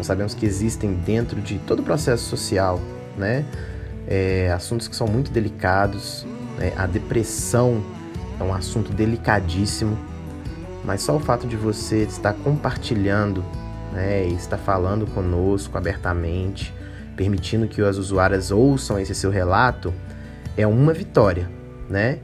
nós 0.00 0.06
sabemos 0.06 0.32
que 0.32 0.46
existem 0.46 0.94
dentro 0.94 1.42
de 1.42 1.58
todo 1.58 1.80
o 1.80 1.82
processo 1.82 2.24
social, 2.24 2.80
né? 3.18 3.44
É, 4.08 4.50
assuntos 4.50 4.88
que 4.88 4.96
são 4.96 5.06
muito 5.06 5.30
delicados. 5.30 6.26
Né? 6.56 6.72
A 6.74 6.86
depressão 6.86 7.84
é 8.40 8.42
um 8.42 8.54
assunto 8.54 8.94
delicadíssimo, 8.94 9.98
mas 10.86 11.02
só 11.02 11.14
o 11.14 11.20
fato 11.20 11.46
de 11.46 11.54
você 11.54 12.04
estar 12.04 12.32
compartilhando 12.32 13.44
né, 13.92 14.26
e 14.26 14.32
estar 14.32 14.56
falando 14.56 15.06
conosco 15.06 15.76
abertamente, 15.76 16.72
permitindo 17.14 17.68
que 17.68 17.82
as 17.82 17.98
usuárias 17.98 18.50
ouçam 18.50 18.98
esse 18.98 19.14
seu 19.14 19.30
relato, 19.30 19.92
é 20.56 20.66
uma 20.66 20.94
vitória, 20.94 21.46
né? 21.90 22.20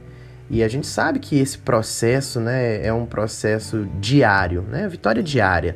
E 0.49 0.63
a 0.63 0.67
gente 0.67 0.87
sabe 0.87 1.19
que 1.19 1.37
esse 1.37 1.59
processo 1.59 2.39
né, 2.39 2.83
é 2.83 2.91
um 2.91 3.05
processo 3.05 3.87
diário, 3.99 4.63
né? 4.63 4.87
Vitória 4.87 5.21
diária. 5.21 5.75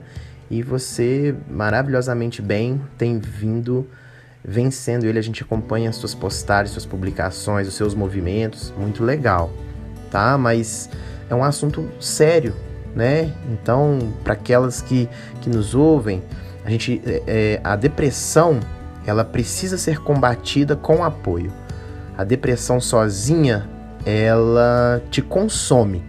E 0.52 0.62
você, 0.62 1.34
maravilhosamente 1.50 2.42
bem, 2.42 2.82
tem 2.98 3.18
vindo 3.18 3.88
vencendo 4.44 5.06
ele. 5.06 5.18
A 5.18 5.22
gente 5.22 5.42
acompanha 5.42 5.90
as 5.90 5.96
suas 5.96 6.14
postagens, 6.14 6.72
suas 6.72 6.86
publicações, 6.86 7.70
os 7.70 7.74
seus 7.74 7.96
movimentos. 7.96 8.74
Muito 8.78 9.02
legal, 9.02 9.50
tá? 10.12 10.38
Mas 10.38 10.90
é 11.30 11.34
um 11.34 11.42
assunto 11.42 11.90
sério, 12.02 12.54
né? 12.94 13.34
Então, 13.50 14.14
para 14.26 14.34
aquelas 14.34 14.82
que, 14.82 15.08
que 15.40 15.50
nos 15.50 15.74
ouvem, 15.74 16.22
a 16.66 16.70
gente, 16.70 17.02
é, 17.06 17.24
é, 17.26 17.62
a 17.64 17.78
depressão, 17.78 18.60
ela 19.06 19.24
precisa 19.24 19.78
ser 19.78 20.00
combatida 20.00 20.76
com 20.76 21.02
apoio. 21.02 21.54
A 22.18 22.26
depressão 22.26 22.82
sozinha, 22.82 23.70
ela 24.06 25.02
te 25.10 25.22
consome. 25.22 26.04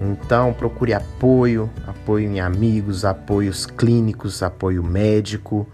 Então, 0.00 0.52
procure 0.52 0.92
apoio, 0.92 1.68
apoio 2.06 2.30
em 2.30 2.38
amigos, 2.38 3.04
apoios 3.04 3.66
clínicos, 3.66 4.40
apoio 4.40 4.80
médico. 4.84 5.66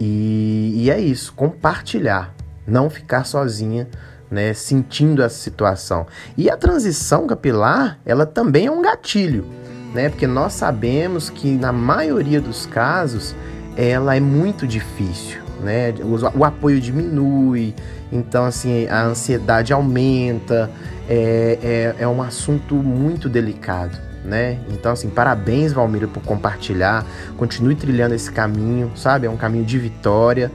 E, 0.00 0.72
e 0.74 0.90
é 0.90 0.98
isso, 0.98 1.34
compartilhar, 1.34 2.34
não 2.66 2.88
ficar 2.88 3.24
sozinha, 3.24 3.86
né, 4.30 4.54
sentindo 4.54 5.22
essa 5.22 5.36
situação. 5.36 6.06
E 6.34 6.48
a 6.48 6.56
transição 6.56 7.26
capilar, 7.26 7.98
ela 8.06 8.24
também 8.24 8.66
é 8.66 8.70
um 8.70 8.80
gatilho, 8.80 9.44
né? 9.92 10.08
Porque 10.08 10.26
nós 10.26 10.54
sabemos 10.54 11.28
que 11.28 11.52
na 11.56 11.72
maioria 11.72 12.40
dos 12.40 12.64
casos 12.64 13.34
ela 13.76 14.16
é 14.16 14.20
muito 14.20 14.66
difícil, 14.66 15.42
né? 15.62 15.94
O, 16.00 16.38
o 16.38 16.44
apoio 16.44 16.80
diminui, 16.80 17.74
então 18.10 18.46
assim 18.46 18.86
a 18.88 19.04
ansiedade 19.04 19.74
aumenta, 19.74 20.70
é, 21.08 21.94
é, 21.98 22.02
é 22.02 22.08
um 22.08 22.22
assunto 22.22 22.74
muito 22.74 23.28
delicado. 23.28 24.05
Né? 24.26 24.58
Então, 24.70 24.92
assim, 24.92 25.08
parabéns, 25.08 25.72
Valmira, 25.72 26.08
por 26.08 26.22
compartilhar. 26.22 27.06
Continue 27.36 27.76
trilhando 27.76 28.14
esse 28.14 28.30
caminho, 28.30 28.90
sabe? 28.96 29.26
É 29.26 29.30
um 29.30 29.36
caminho 29.36 29.64
de 29.64 29.78
vitória. 29.78 30.50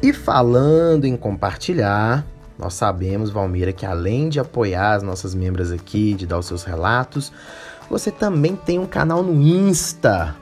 E 0.00 0.12
falando 0.12 1.04
em 1.04 1.16
compartilhar, 1.16 2.24
nós 2.56 2.74
sabemos, 2.74 3.30
Valmira, 3.30 3.72
que 3.72 3.84
além 3.84 4.28
de 4.28 4.38
apoiar 4.38 4.94
as 4.94 5.02
nossas 5.02 5.34
membros 5.34 5.72
aqui, 5.72 6.14
de 6.14 6.26
dar 6.26 6.38
os 6.38 6.46
seus 6.46 6.62
relatos, 6.62 7.32
você 7.90 8.12
também 8.12 8.54
tem 8.54 8.78
um 8.78 8.86
canal 8.86 9.22
no 9.22 9.42
Insta. 9.42 10.36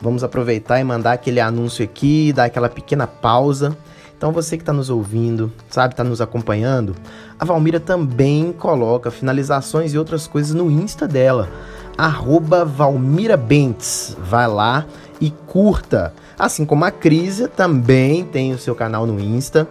Vamos 0.00 0.24
aproveitar 0.24 0.80
e 0.80 0.84
mandar 0.84 1.12
aquele 1.12 1.38
anúncio 1.38 1.84
aqui, 1.84 2.32
dar 2.32 2.44
aquela 2.44 2.68
pequena 2.70 3.06
pausa 3.06 3.76
então 4.22 4.30
você 4.30 4.56
que 4.56 4.62
está 4.62 4.72
nos 4.72 4.88
ouvindo, 4.88 5.52
sabe, 5.68 5.94
está 5.94 6.04
nos 6.04 6.20
acompanhando, 6.20 6.94
a 7.36 7.44
Valmira 7.44 7.80
também 7.80 8.52
coloca 8.52 9.10
finalizações 9.10 9.94
e 9.94 9.98
outras 9.98 10.28
coisas 10.28 10.54
no 10.54 10.70
Insta 10.70 11.08
dela, 11.08 11.48
arroba 11.96 12.64
Valmira 12.64 13.36
Bentes. 13.36 14.16
Vai 14.18 14.48
lá 14.48 14.84
e 15.20 15.30
curta. 15.30 16.12
Assim 16.38 16.64
como 16.64 16.84
a 16.84 16.90
Crisia 16.90 17.48
também 17.48 18.24
tem 18.24 18.52
o 18.52 18.58
seu 18.58 18.74
canal 18.74 19.06
no 19.06 19.20
Insta, 19.20 19.68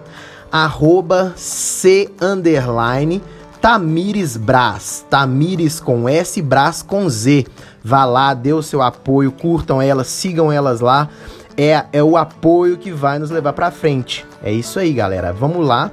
arroba 0.51 1.33
C 1.35 2.09
underline 2.21 3.21
Tamires 3.59 4.37
Brás, 4.37 5.05
Tamires 5.09 5.79
com 5.79 6.09
S, 6.09 6.41
Brás 6.41 6.81
com 6.81 7.07
Z. 7.09 7.45
Vá 7.83 8.05
lá, 8.05 8.33
dê 8.33 8.53
o 8.53 8.61
seu 8.61 8.81
apoio, 8.81 9.31
curtam 9.31 9.81
elas, 9.81 10.07
sigam 10.07 10.51
elas 10.51 10.81
lá 10.81 11.09
é, 11.57 11.85
é 11.91 12.03
o 12.03 12.17
apoio 12.17 12.77
que 12.77 12.91
vai 12.91 13.19
nos 13.19 13.29
levar 13.29 13.53
para 13.53 13.71
frente. 13.71 14.25
É 14.43 14.51
isso 14.51 14.79
aí, 14.79 14.93
galera. 14.93 15.33
Vamos 15.33 15.65
lá. 15.65 15.91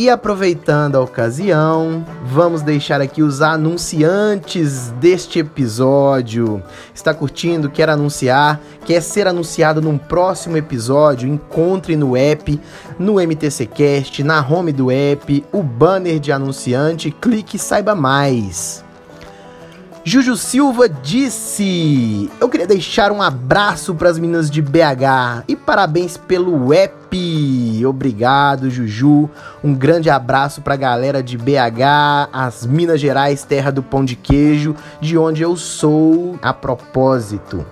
E 0.00 0.08
aproveitando 0.08 0.94
a 0.94 1.00
ocasião, 1.00 2.06
vamos 2.24 2.62
deixar 2.62 3.00
aqui 3.00 3.20
os 3.20 3.42
anunciantes 3.42 4.90
deste 5.00 5.40
episódio. 5.40 6.62
Está 6.94 7.12
curtindo? 7.12 7.68
Quer 7.68 7.90
anunciar? 7.90 8.60
Quer 8.86 9.02
ser 9.02 9.26
anunciado 9.26 9.82
num 9.82 9.98
próximo 9.98 10.56
episódio? 10.56 11.28
Encontre 11.28 11.96
no 11.96 12.16
app, 12.16 12.60
no 12.96 13.14
MTCcast, 13.14 14.22
na 14.22 14.40
home 14.40 14.70
do 14.70 14.88
app, 14.88 15.44
o 15.50 15.64
banner 15.64 16.20
de 16.20 16.30
anunciante, 16.30 17.10
clique 17.10 17.56
e 17.56 17.58
saiba 17.58 17.96
mais. 17.96 18.84
Juju 20.08 20.38
Silva 20.38 20.88
disse: 20.88 22.30
Eu 22.40 22.48
queria 22.48 22.66
deixar 22.66 23.12
um 23.12 23.20
abraço 23.20 23.94
para 23.94 24.08
as 24.08 24.18
meninas 24.18 24.50
de 24.50 24.62
BH 24.62 25.44
e 25.46 25.54
parabéns 25.54 26.16
pelo 26.16 26.72
app. 26.72 27.84
Obrigado, 27.86 28.70
Juju. 28.70 29.28
Um 29.62 29.74
grande 29.74 30.08
abraço 30.08 30.62
para 30.62 30.72
a 30.72 30.78
galera 30.78 31.22
de 31.22 31.36
BH, 31.36 32.30
as 32.32 32.64
Minas 32.64 33.02
Gerais, 33.02 33.44
terra 33.44 33.70
do 33.70 33.82
pão 33.82 34.02
de 34.02 34.16
queijo, 34.16 34.74
de 34.98 35.18
onde 35.18 35.42
eu 35.42 35.54
sou 35.58 36.38
a 36.40 36.54
propósito. 36.54 37.66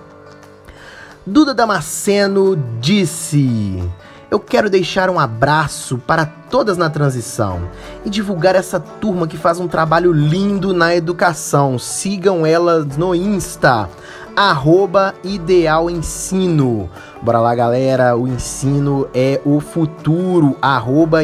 Duda 1.25 1.55
Damasceno 1.55 2.55
disse: 2.79 3.81
eu 4.29 4.39
quero 4.39 4.69
deixar 4.69 5.09
um 5.09 5.19
abraço 5.19 5.97
para 5.97 6.25
todas 6.25 6.77
na 6.77 6.89
transição 6.89 7.69
e 8.05 8.09
divulgar 8.09 8.55
essa 8.55 8.79
turma 8.79 9.27
que 9.27 9.37
faz 9.37 9.59
um 9.59 9.67
trabalho 9.67 10.11
lindo 10.11 10.73
na 10.73 10.93
educação. 10.95 11.79
Sigam 11.79 12.45
elas 12.45 12.97
no 12.97 13.15
Insta, 13.15 13.89
arroba. 14.35 15.15
Bora 17.21 17.39
lá, 17.39 17.55
galera, 17.55 18.17
o 18.17 18.27
ensino 18.27 19.07
é 19.13 19.39
o 19.45 19.59
futuro, 19.61 20.57
arroba. 20.61 21.21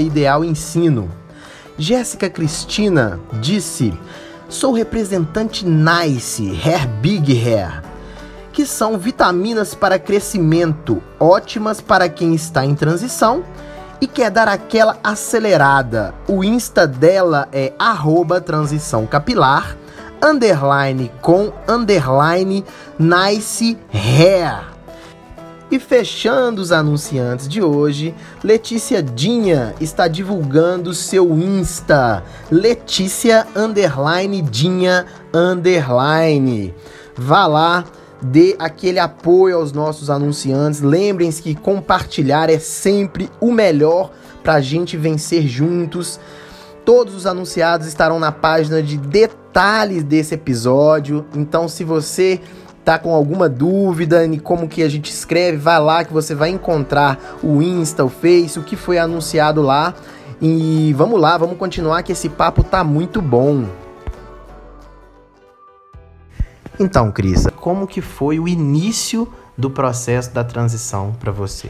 Jéssica 1.78 2.30
Cristina 2.30 3.20
disse: 3.34 3.94
Sou 4.48 4.72
representante 4.72 5.66
Nice 5.66 6.50
Hair 6.64 6.88
Big 7.02 7.34
Hair, 7.34 7.84
que 8.54 8.66
são 8.68 9.00
vitaminas 9.00 9.74
para 9.74 9.98
crescimento, 9.98 11.02
ótimas 11.20 11.82
para 11.82 12.08
quem 12.08 12.36
está 12.36 12.64
em 12.64 12.76
transição 12.76 13.44
e 14.00 14.06
quer 14.06 14.30
dar 14.30 14.48
aquela 14.48 14.98
acelerada. 15.04 16.14
O 16.28 16.44
Insta 16.44 16.86
dela 16.86 17.50
é 17.52 17.74
arroba 17.80 18.40
transição 18.40 19.08
capilar, 19.08 19.76
underline 20.22 21.12
com 21.20 21.52
underline 21.68 22.64
nice 23.00 23.78
hair. 23.92 24.72
E 25.72 25.80
fechando 25.80 26.62
os 26.62 26.72
anunciantes 26.72 27.48
de 27.48 27.60
hoje, 27.60 28.14
Letícia 28.44 29.02
Dinha 29.02 29.74
está 29.82 30.08
divulgando 30.08 30.94
seu 30.94 31.34
Insta, 31.34 32.24
Letícia 32.52 33.48
underline 33.56 34.44
Dinha 34.44 35.08
underline. 35.34 36.76
Vá 37.16 37.48
lá, 37.48 37.86
dê 38.24 38.56
aquele 38.58 39.00
apoio 39.00 39.58
aos 39.58 39.72
nossos 39.72 40.10
anunciantes. 40.10 40.82
Lembrem-se 40.82 41.42
que 41.42 41.56
compartilhar 41.56 42.50
é 42.50 42.60
sempre 42.60 43.30
o 43.40 43.52
melhor 43.52 44.12
para 44.44 44.56
a 44.56 44.62
gente 44.62 44.98
vencer 44.98 45.48
juntos. 45.48 46.20
Todos 46.86 47.16
os 47.16 47.26
anunciados 47.26 47.88
estarão 47.88 48.20
na 48.20 48.32
página 48.32 48.82
de 48.82 48.98
detalhes 48.98 50.04
desse 50.04 50.36
episódio. 50.36 51.26
Então, 51.36 51.68
se 51.68 51.84
você 51.84 52.42
tá 52.84 53.00
com 53.00 53.14
alguma 53.14 53.48
dúvida 53.48 54.26
em 54.26 54.38
como 54.38 54.68
que 54.68 54.84
a 54.84 54.90
gente 54.90 55.10
escreve, 55.10 55.58
vai 55.58 55.80
lá 55.80 56.04
que 56.04 56.12
você 56.12 56.36
vai 56.36 56.50
encontrar 56.50 57.38
o 57.42 57.62
Insta, 57.62 58.04
o 58.04 58.10
Face, 58.10 58.60
o 58.60 58.64
que 58.64 58.76
foi 58.76 58.98
anunciado 58.98 59.62
lá. 59.62 59.94
E 60.42 60.94
vamos 60.98 61.20
lá, 61.22 61.38
vamos 61.38 61.58
continuar 61.58 62.04
que 62.04 62.12
esse 62.12 62.28
papo 62.28 62.64
tá 62.64 62.84
muito 62.84 63.22
bom. 63.22 63.66
Então, 66.80 67.12
Cris, 67.12 67.48
como 67.58 67.86
que 67.86 68.02
foi 68.02 68.40
o 68.40 68.48
início 68.48 69.32
do 69.58 69.70
processo 69.70 70.32
da 70.32 70.44
transição 70.44 71.14
para 71.20 71.32
você? 71.32 71.70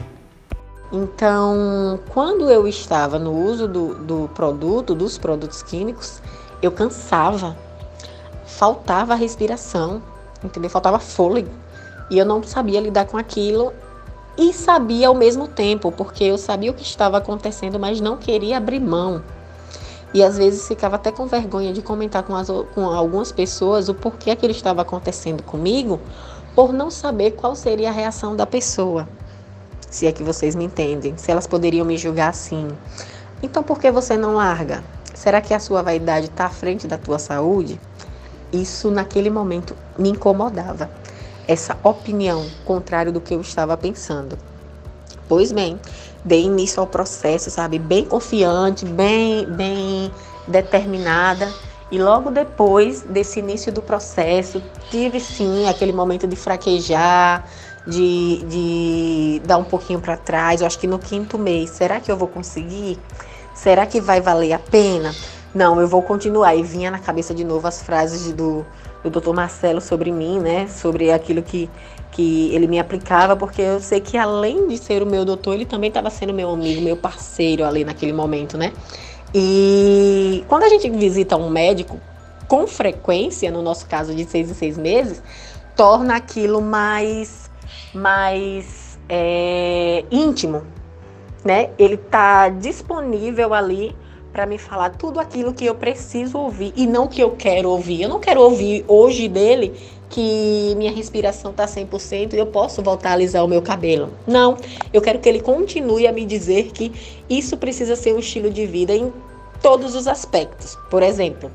Então, 0.90 1.98
quando 2.10 2.48
eu 2.48 2.66
estava 2.66 3.18
no 3.18 3.32
uso 3.32 3.66
do, 3.66 3.94
do 3.94 4.30
produto, 4.34 4.94
dos 4.94 5.18
produtos 5.18 5.62
químicos, 5.62 6.22
eu 6.62 6.70
cansava, 6.70 7.56
faltava 8.46 9.14
respiração, 9.14 10.02
entendeu? 10.42 10.70
Faltava 10.70 10.98
fôlego. 10.98 11.50
E 12.10 12.18
eu 12.18 12.24
não 12.24 12.42
sabia 12.42 12.80
lidar 12.80 13.06
com 13.06 13.16
aquilo 13.18 13.72
e 14.38 14.52
sabia 14.52 15.08
ao 15.08 15.14
mesmo 15.14 15.48
tempo, 15.48 15.92
porque 15.92 16.24
eu 16.24 16.38
sabia 16.38 16.70
o 16.70 16.74
que 16.74 16.82
estava 16.82 17.18
acontecendo, 17.18 17.78
mas 17.78 18.00
não 18.00 18.16
queria 18.16 18.56
abrir 18.56 18.80
mão. 18.80 19.22
E 20.14 20.22
às 20.22 20.38
vezes 20.38 20.68
ficava 20.68 20.94
até 20.94 21.10
com 21.10 21.26
vergonha 21.26 21.72
de 21.72 21.82
comentar 21.82 22.22
com, 22.22 22.36
as, 22.36 22.48
com 22.72 22.86
algumas 22.86 23.32
pessoas 23.32 23.88
o 23.88 23.94
porquê 23.94 24.30
aquilo 24.30 24.52
estava 24.52 24.80
acontecendo 24.80 25.42
comigo, 25.42 26.00
por 26.54 26.72
não 26.72 26.88
saber 26.88 27.32
qual 27.32 27.56
seria 27.56 27.88
a 27.88 27.92
reação 27.92 28.36
da 28.36 28.46
pessoa. 28.46 29.08
Se 29.90 30.06
é 30.06 30.12
que 30.12 30.22
vocês 30.22 30.54
me 30.54 30.64
entendem, 30.64 31.16
se 31.16 31.32
elas 31.32 31.48
poderiam 31.48 31.84
me 31.84 31.98
julgar 31.98 32.30
assim. 32.30 32.68
Então 33.42 33.64
por 33.64 33.80
que 33.80 33.90
você 33.90 34.16
não 34.16 34.36
larga? 34.36 34.84
Será 35.12 35.40
que 35.40 35.52
a 35.52 35.58
sua 35.58 35.82
vaidade 35.82 36.26
está 36.26 36.46
à 36.46 36.50
frente 36.50 36.86
da 36.86 36.96
tua 36.96 37.18
saúde? 37.18 37.80
Isso 38.52 38.92
naquele 38.92 39.30
momento 39.30 39.74
me 39.98 40.10
incomodava. 40.10 40.88
Essa 41.48 41.76
opinião 41.82 42.46
contrária 42.64 43.10
do 43.10 43.20
que 43.20 43.34
eu 43.34 43.40
estava 43.40 43.76
pensando. 43.76 44.38
Pois 45.28 45.50
bem, 45.50 45.80
dei 46.24 46.44
início 46.44 46.80
ao 46.80 46.86
processo, 46.86 47.50
sabe, 47.50 47.78
bem 47.78 48.04
confiante, 48.04 48.84
bem, 48.84 49.46
bem 49.46 50.10
determinada. 50.48 51.52
E 51.90 51.98
logo 51.98 52.30
depois 52.30 53.02
desse 53.02 53.38
início 53.38 53.70
do 53.70 53.82
processo, 53.82 54.62
tive 54.90 55.20
sim 55.20 55.68
aquele 55.68 55.92
momento 55.92 56.26
de 56.26 56.34
fraquejar, 56.34 57.46
de, 57.86 58.42
de 58.44 59.42
dar 59.44 59.58
um 59.58 59.64
pouquinho 59.64 60.00
para 60.00 60.16
trás. 60.16 60.60
Eu 60.60 60.66
acho 60.66 60.78
que 60.78 60.86
no 60.86 60.98
quinto 60.98 61.38
mês, 61.38 61.70
será 61.70 62.00
que 62.00 62.10
eu 62.10 62.16
vou 62.16 62.28
conseguir? 62.28 62.98
Será 63.54 63.86
que 63.86 64.00
vai 64.00 64.20
valer 64.20 64.52
a 64.52 64.58
pena? 64.58 65.14
Não, 65.54 65.80
eu 65.80 65.86
vou 65.86 66.02
continuar. 66.02 66.56
E 66.56 66.62
vinha 66.62 66.90
na 66.90 66.98
cabeça 66.98 67.32
de 67.32 67.44
novo 67.44 67.68
as 67.68 67.82
frases 67.82 68.32
do, 68.32 68.66
do 69.04 69.10
Dr. 69.10 69.32
Marcelo 69.32 69.80
sobre 69.80 70.10
mim, 70.10 70.40
né? 70.40 70.66
Sobre 70.66 71.12
aquilo 71.12 71.42
que 71.42 71.70
que 72.14 72.54
ele 72.54 72.68
me 72.68 72.78
aplicava, 72.78 73.36
porque 73.36 73.60
eu 73.60 73.80
sei 73.80 74.00
que 74.00 74.16
além 74.16 74.68
de 74.68 74.78
ser 74.78 75.02
o 75.02 75.06
meu 75.06 75.24
doutor, 75.24 75.54
ele 75.54 75.66
também 75.66 75.88
estava 75.88 76.08
sendo 76.10 76.32
meu 76.32 76.48
amigo, 76.48 76.80
meu 76.80 76.96
parceiro 76.96 77.64
ali 77.64 77.84
naquele 77.84 78.12
momento, 78.12 78.56
né? 78.56 78.72
E 79.34 80.44
quando 80.46 80.62
a 80.62 80.68
gente 80.68 80.88
visita 80.90 81.36
um 81.36 81.50
médico 81.50 82.00
com 82.46 82.68
frequência, 82.68 83.50
no 83.50 83.62
nosso 83.62 83.86
caso 83.86 84.14
de 84.14 84.24
seis 84.24 84.48
em 84.48 84.54
seis 84.54 84.78
meses, 84.78 85.20
torna 85.74 86.14
aquilo 86.14 86.62
mais, 86.62 87.50
mais 87.92 88.96
é, 89.08 90.04
íntimo, 90.08 90.62
né? 91.44 91.70
Ele 91.76 91.94
está 91.94 92.48
disponível 92.48 93.52
ali 93.52 93.96
para 94.32 94.46
me 94.46 94.58
falar 94.58 94.90
tudo 94.90 95.18
aquilo 95.18 95.52
que 95.52 95.66
eu 95.66 95.74
preciso 95.74 96.38
ouvir 96.38 96.72
e 96.76 96.86
não 96.86 97.08
que 97.08 97.20
eu 97.20 97.32
quero 97.32 97.70
ouvir. 97.70 98.02
Eu 98.02 98.08
não 98.08 98.20
quero 98.20 98.40
ouvir 98.40 98.84
hoje 98.86 99.28
dele 99.28 99.72
que 100.14 100.74
minha 100.76 100.92
respiração 100.92 101.50
está 101.50 101.66
100% 101.66 102.34
e 102.34 102.38
eu 102.38 102.46
posso 102.46 102.80
voltar 102.80 103.10
a 103.10 103.12
alisar 103.14 103.44
o 103.44 103.48
meu 103.48 103.60
cabelo. 103.60 104.12
Não, 104.24 104.56
eu 104.92 105.02
quero 105.02 105.18
que 105.18 105.28
ele 105.28 105.40
continue 105.40 106.06
a 106.06 106.12
me 106.12 106.24
dizer 106.24 106.70
que 106.70 106.92
isso 107.28 107.56
precisa 107.56 107.96
ser 107.96 108.14
um 108.14 108.20
estilo 108.20 108.48
de 108.48 108.64
vida 108.64 108.94
em 108.94 109.12
todos 109.60 109.96
os 109.96 110.06
aspectos. 110.06 110.78
Por 110.88 111.02
exemplo, 111.02 111.50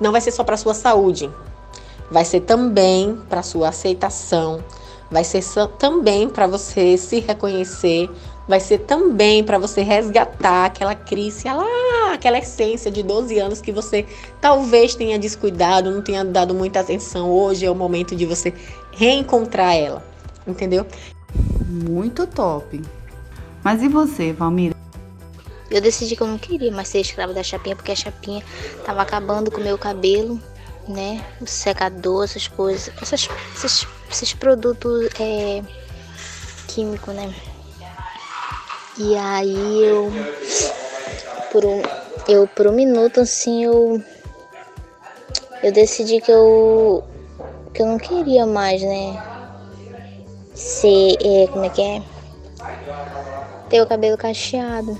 não 0.00 0.12
vai 0.12 0.22
ser 0.22 0.30
só 0.30 0.42
para 0.42 0.56
sua 0.56 0.72
saúde, 0.72 1.30
vai 2.10 2.24
ser 2.24 2.40
também 2.40 3.18
para 3.28 3.42
sua 3.42 3.68
aceitação, 3.68 4.64
vai 5.10 5.22
ser 5.22 5.44
também 5.78 6.30
para 6.30 6.46
você 6.46 6.96
se 6.96 7.20
reconhecer, 7.20 8.08
vai 8.46 8.60
ser 8.60 8.78
também 8.78 9.42
para 9.42 9.58
você 9.58 9.82
resgatar 9.82 10.66
aquela 10.66 10.94
crise 10.94 11.44
lá, 11.48 12.12
aquela 12.12 12.38
essência 12.38 12.90
de 12.90 13.02
12 13.02 13.38
anos 13.38 13.60
que 13.60 13.72
você 13.72 14.06
talvez 14.40 14.94
tenha 14.94 15.18
descuidado, 15.18 15.90
não 15.90 16.02
tenha 16.02 16.24
dado 16.24 16.54
muita 16.54 16.80
atenção. 16.80 17.30
Hoje 17.30 17.66
é 17.66 17.70
o 17.70 17.74
momento 17.74 18.14
de 18.14 18.24
você 18.24 18.54
reencontrar 18.92 19.74
ela, 19.74 20.04
entendeu? 20.46 20.86
Muito 21.66 22.26
top. 22.26 22.80
Mas 23.64 23.82
e 23.82 23.88
você, 23.88 24.32
Valmira? 24.32 24.76
Eu 25.68 25.80
decidi 25.80 26.14
que 26.14 26.22
eu 26.22 26.28
não 26.28 26.38
queria 26.38 26.70
mais 26.70 26.86
ser 26.86 27.00
escrava 27.00 27.34
da 27.34 27.42
chapinha, 27.42 27.74
porque 27.74 27.90
a 27.90 27.96
chapinha 27.96 28.44
tava 28.84 29.02
acabando 29.02 29.50
com 29.50 29.60
o 29.60 29.64
meu 29.64 29.76
cabelo, 29.76 30.40
né? 30.86 31.24
O 31.40 31.46
secador, 31.46 32.22
essas 32.22 32.46
coisas, 32.46 32.92
essas, 33.02 33.28
esses, 33.56 33.86
esses 34.08 34.32
produtos 34.32 35.08
é, 35.18 35.60
químicos, 36.68 37.12
né? 37.12 37.34
E 38.98 39.14
aí 39.14 39.84
eu 39.84 40.10
por 41.52 41.66
um, 41.66 41.82
eu 42.26 42.48
por 42.48 42.66
um 42.66 42.72
minuto 42.72 43.20
assim 43.20 43.64
eu 43.64 44.02
eu 45.62 45.70
decidi 45.70 46.18
que 46.20 46.32
eu 46.32 47.04
que 47.74 47.82
eu 47.82 47.86
não 47.86 47.98
queria 47.98 48.46
mais, 48.46 48.80
né? 48.80 49.22
Ser 50.54 51.16
é, 51.22 51.46
como 51.48 51.66
é 51.66 51.68
que 51.68 51.82
é? 51.82 52.02
Ter 53.68 53.82
o 53.82 53.86
cabelo 53.86 54.16
cacheado. 54.16 54.98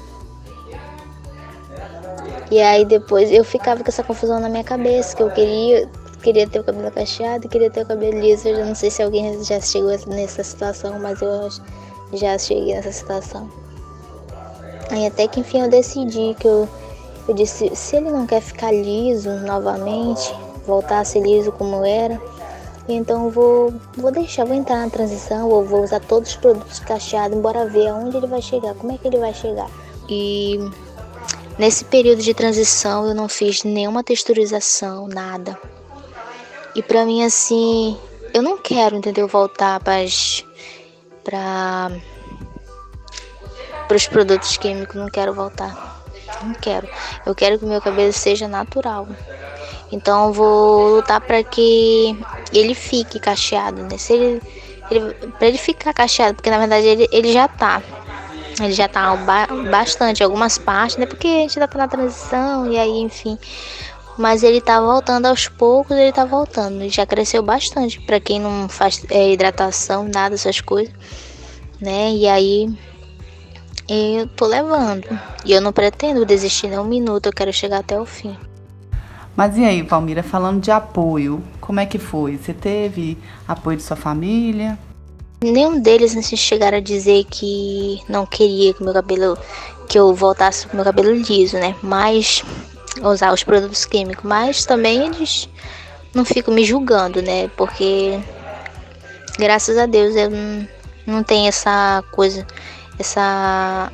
E 2.50 2.60
aí 2.60 2.84
depois 2.84 3.32
eu 3.32 3.44
ficava 3.44 3.82
com 3.82 3.88
essa 3.88 4.04
confusão 4.04 4.38
na 4.38 4.50
minha 4.50 4.64
cabeça, 4.64 5.16
que 5.16 5.22
eu 5.22 5.30
queria 5.30 5.88
queria 6.22 6.46
ter 6.46 6.58
o 6.58 6.64
cabelo 6.64 6.90
cacheado 6.90 7.48
queria 7.48 7.70
ter 7.70 7.82
o 7.82 7.86
cabelo 7.86 8.20
liso. 8.20 8.46
Eu 8.46 8.66
não 8.66 8.74
sei 8.74 8.90
se 8.90 9.02
alguém 9.02 9.42
já 9.42 9.58
chegou 9.58 9.96
nessa 10.08 10.44
situação, 10.44 10.98
mas 10.98 11.22
eu 11.22 11.48
já 12.12 12.36
cheguei 12.36 12.74
nessa 12.74 12.92
situação. 12.92 13.65
Aí 14.90 15.06
até 15.06 15.26
que 15.26 15.40
enfim 15.40 15.62
eu 15.62 15.68
decidi 15.68 16.34
que 16.38 16.46
eu, 16.46 16.68
eu 17.28 17.34
disse, 17.34 17.74
se 17.74 17.96
ele 17.96 18.10
não 18.10 18.26
quer 18.26 18.40
ficar 18.40 18.72
liso 18.72 19.30
novamente, 19.40 20.32
voltar 20.66 21.00
a 21.00 21.04
ser 21.04 21.20
liso 21.20 21.50
como 21.52 21.84
era, 21.84 22.20
então 22.88 23.30
vou, 23.30 23.74
vou 23.96 24.12
deixar, 24.12 24.44
vou 24.44 24.54
entrar 24.54 24.76
na 24.76 24.90
transição, 24.90 25.48
ou 25.48 25.64
vou 25.64 25.82
usar 25.82 26.00
todos 26.00 26.30
os 26.30 26.36
produtos 26.36 26.78
cacheados, 26.78 27.36
embora 27.36 27.66
ver 27.66 27.88
aonde 27.88 28.16
ele 28.16 28.28
vai 28.28 28.40
chegar, 28.40 28.74
como 28.74 28.92
é 28.92 28.98
que 28.98 29.08
ele 29.08 29.18
vai 29.18 29.34
chegar. 29.34 29.68
E 30.08 30.58
nesse 31.58 31.84
período 31.84 32.22
de 32.22 32.32
transição 32.32 33.06
eu 33.06 33.14
não 33.14 33.28
fiz 33.28 33.64
nenhuma 33.64 34.04
texturização, 34.04 35.08
nada. 35.08 35.58
E 36.76 36.82
pra 36.82 37.04
mim 37.04 37.24
assim, 37.24 37.98
eu 38.32 38.42
não 38.42 38.56
quero, 38.58 38.96
entendeu, 38.96 39.26
voltar 39.26 39.80
para 39.80 40.04
para 41.24 41.90
para 43.86 43.96
os 43.96 44.06
produtos 44.06 44.56
químicos, 44.56 44.96
não 44.96 45.08
quero 45.08 45.32
voltar. 45.32 46.02
Não 46.42 46.54
quero. 46.54 46.88
Eu 47.24 47.34
quero 47.34 47.58
que 47.58 47.64
meu 47.64 47.80
cabelo 47.80 48.12
seja 48.12 48.48
natural. 48.48 49.06
Então 49.90 50.32
vou 50.32 50.96
lutar 50.96 51.20
para 51.20 51.42
que 51.42 52.16
ele 52.52 52.74
fique 52.74 53.20
cacheado, 53.20 53.82
né? 53.82 53.96
Se 53.96 54.12
ele, 54.12 54.42
ele 54.90 55.14
para 55.38 55.48
ele 55.48 55.58
ficar 55.58 55.92
cacheado, 55.92 56.34
porque 56.34 56.50
na 56.50 56.58
verdade 56.58 56.86
ele, 56.86 57.08
ele 57.12 57.32
já 57.32 57.46
tá. 57.46 57.82
Ele 58.60 58.72
já 58.72 58.88
tá 58.88 59.14
ba 59.16 59.46
bastante, 59.70 60.24
algumas 60.24 60.58
partes, 60.58 60.96
né? 60.96 61.06
Porque 61.06 61.26
a 61.26 61.40
gente 61.40 61.58
tá 61.58 61.68
na 61.74 61.88
transição 61.88 62.70
e 62.70 62.78
aí, 62.78 62.98
enfim. 63.00 63.38
Mas 64.18 64.42
ele 64.42 64.62
tá 64.62 64.80
voltando 64.80 65.26
aos 65.26 65.46
poucos, 65.46 65.94
ele 65.96 66.10
tá 66.10 66.24
voltando. 66.24 66.80
Ele 66.80 66.88
já 66.88 67.04
cresceu 67.04 67.42
bastante 67.42 68.00
para 68.00 68.18
quem 68.18 68.40
não 68.40 68.68
faz 68.68 69.04
é, 69.10 69.30
hidratação, 69.30 70.04
nada 70.04 70.30
dessas 70.30 70.60
coisas, 70.60 70.92
né? 71.80 72.12
E 72.12 72.26
aí 72.26 72.74
eu 73.88 74.26
tô 74.26 74.46
levando. 74.46 75.06
E 75.44 75.52
eu 75.52 75.60
não 75.60 75.72
pretendo 75.72 76.24
desistir 76.24 76.68
nem 76.68 76.78
um 76.78 76.84
minuto, 76.84 77.26
eu 77.26 77.32
quero 77.32 77.52
chegar 77.52 77.78
até 77.78 77.98
o 77.98 78.06
fim. 78.06 78.36
Mas 79.36 79.56
e 79.58 79.64
aí, 79.64 79.82
Palmira, 79.84 80.22
falando 80.22 80.60
de 80.60 80.70
apoio, 80.70 81.42
como 81.60 81.78
é 81.78 81.86
que 81.86 81.98
foi? 81.98 82.38
Você 82.38 82.54
teve 82.54 83.18
apoio 83.46 83.76
de 83.76 83.82
sua 83.82 83.96
família? 83.96 84.78
Nenhum 85.42 85.78
deles 85.78 86.16
assim, 86.16 86.36
chegaram 86.36 86.78
a 86.78 86.80
dizer 86.80 87.24
que 87.24 88.00
não 88.08 88.24
queria 88.24 88.72
que 88.72 88.82
meu 88.82 88.94
cabelo 88.94 89.38
que 89.86 89.98
eu 89.98 90.14
voltasse 90.14 90.66
com 90.66 90.76
meu 90.76 90.84
cabelo 90.84 91.12
liso, 91.12 91.58
né? 91.58 91.76
Mas 91.82 92.42
usar 93.02 93.32
os 93.32 93.44
produtos 93.44 93.84
químicos, 93.84 94.24
mas 94.24 94.64
também 94.64 95.06
eles 95.06 95.48
não 96.14 96.24
ficam 96.24 96.54
me 96.54 96.64
julgando, 96.64 97.20
né? 97.22 97.48
Porque 97.56 98.18
graças 99.38 99.76
a 99.76 99.86
Deus 99.86 100.16
eu 100.16 100.30
não, 100.30 100.68
não 101.06 101.22
tenho 101.22 101.48
essa 101.48 102.02
coisa, 102.10 102.46
essa 102.98 103.92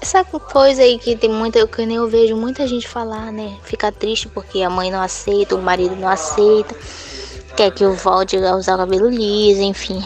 essa 0.00 0.24
coisa 0.24 0.82
aí 0.82 0.98
que 0.98 1.16
tem 1.16 1.30
muita, 1.30 1.66
que 1.66 1.84
nem 1.84 1.96
eu 1.96 2.08
vejo 2.08 2.36
muita 2.36 2.66
gente 2.66 2.86
falar, 2.86 3.32
né? 3.32 3.56
Ficar 3.64 3.92
triste 3.92 4.28
porque 4.28 4.62
a 4.62 4.70
mãe 4.70 4.90
não 4.90 5.00
aceita, 5.00 5.56
o 5.56 5.62
marido 5.62 5.96
não 5.96 6.08
aceita, 6.08 6.74
quer 7.56 7.70
que 7.72 7.84
eu 7.84 7.94
volte 7.94 8.36
a 8.36 8.54
usar 8.54 8.76
o 8.76 8.78
cabelo 8.78 9.08
liso, 9.08 9.60
enfim. 9.60 10.02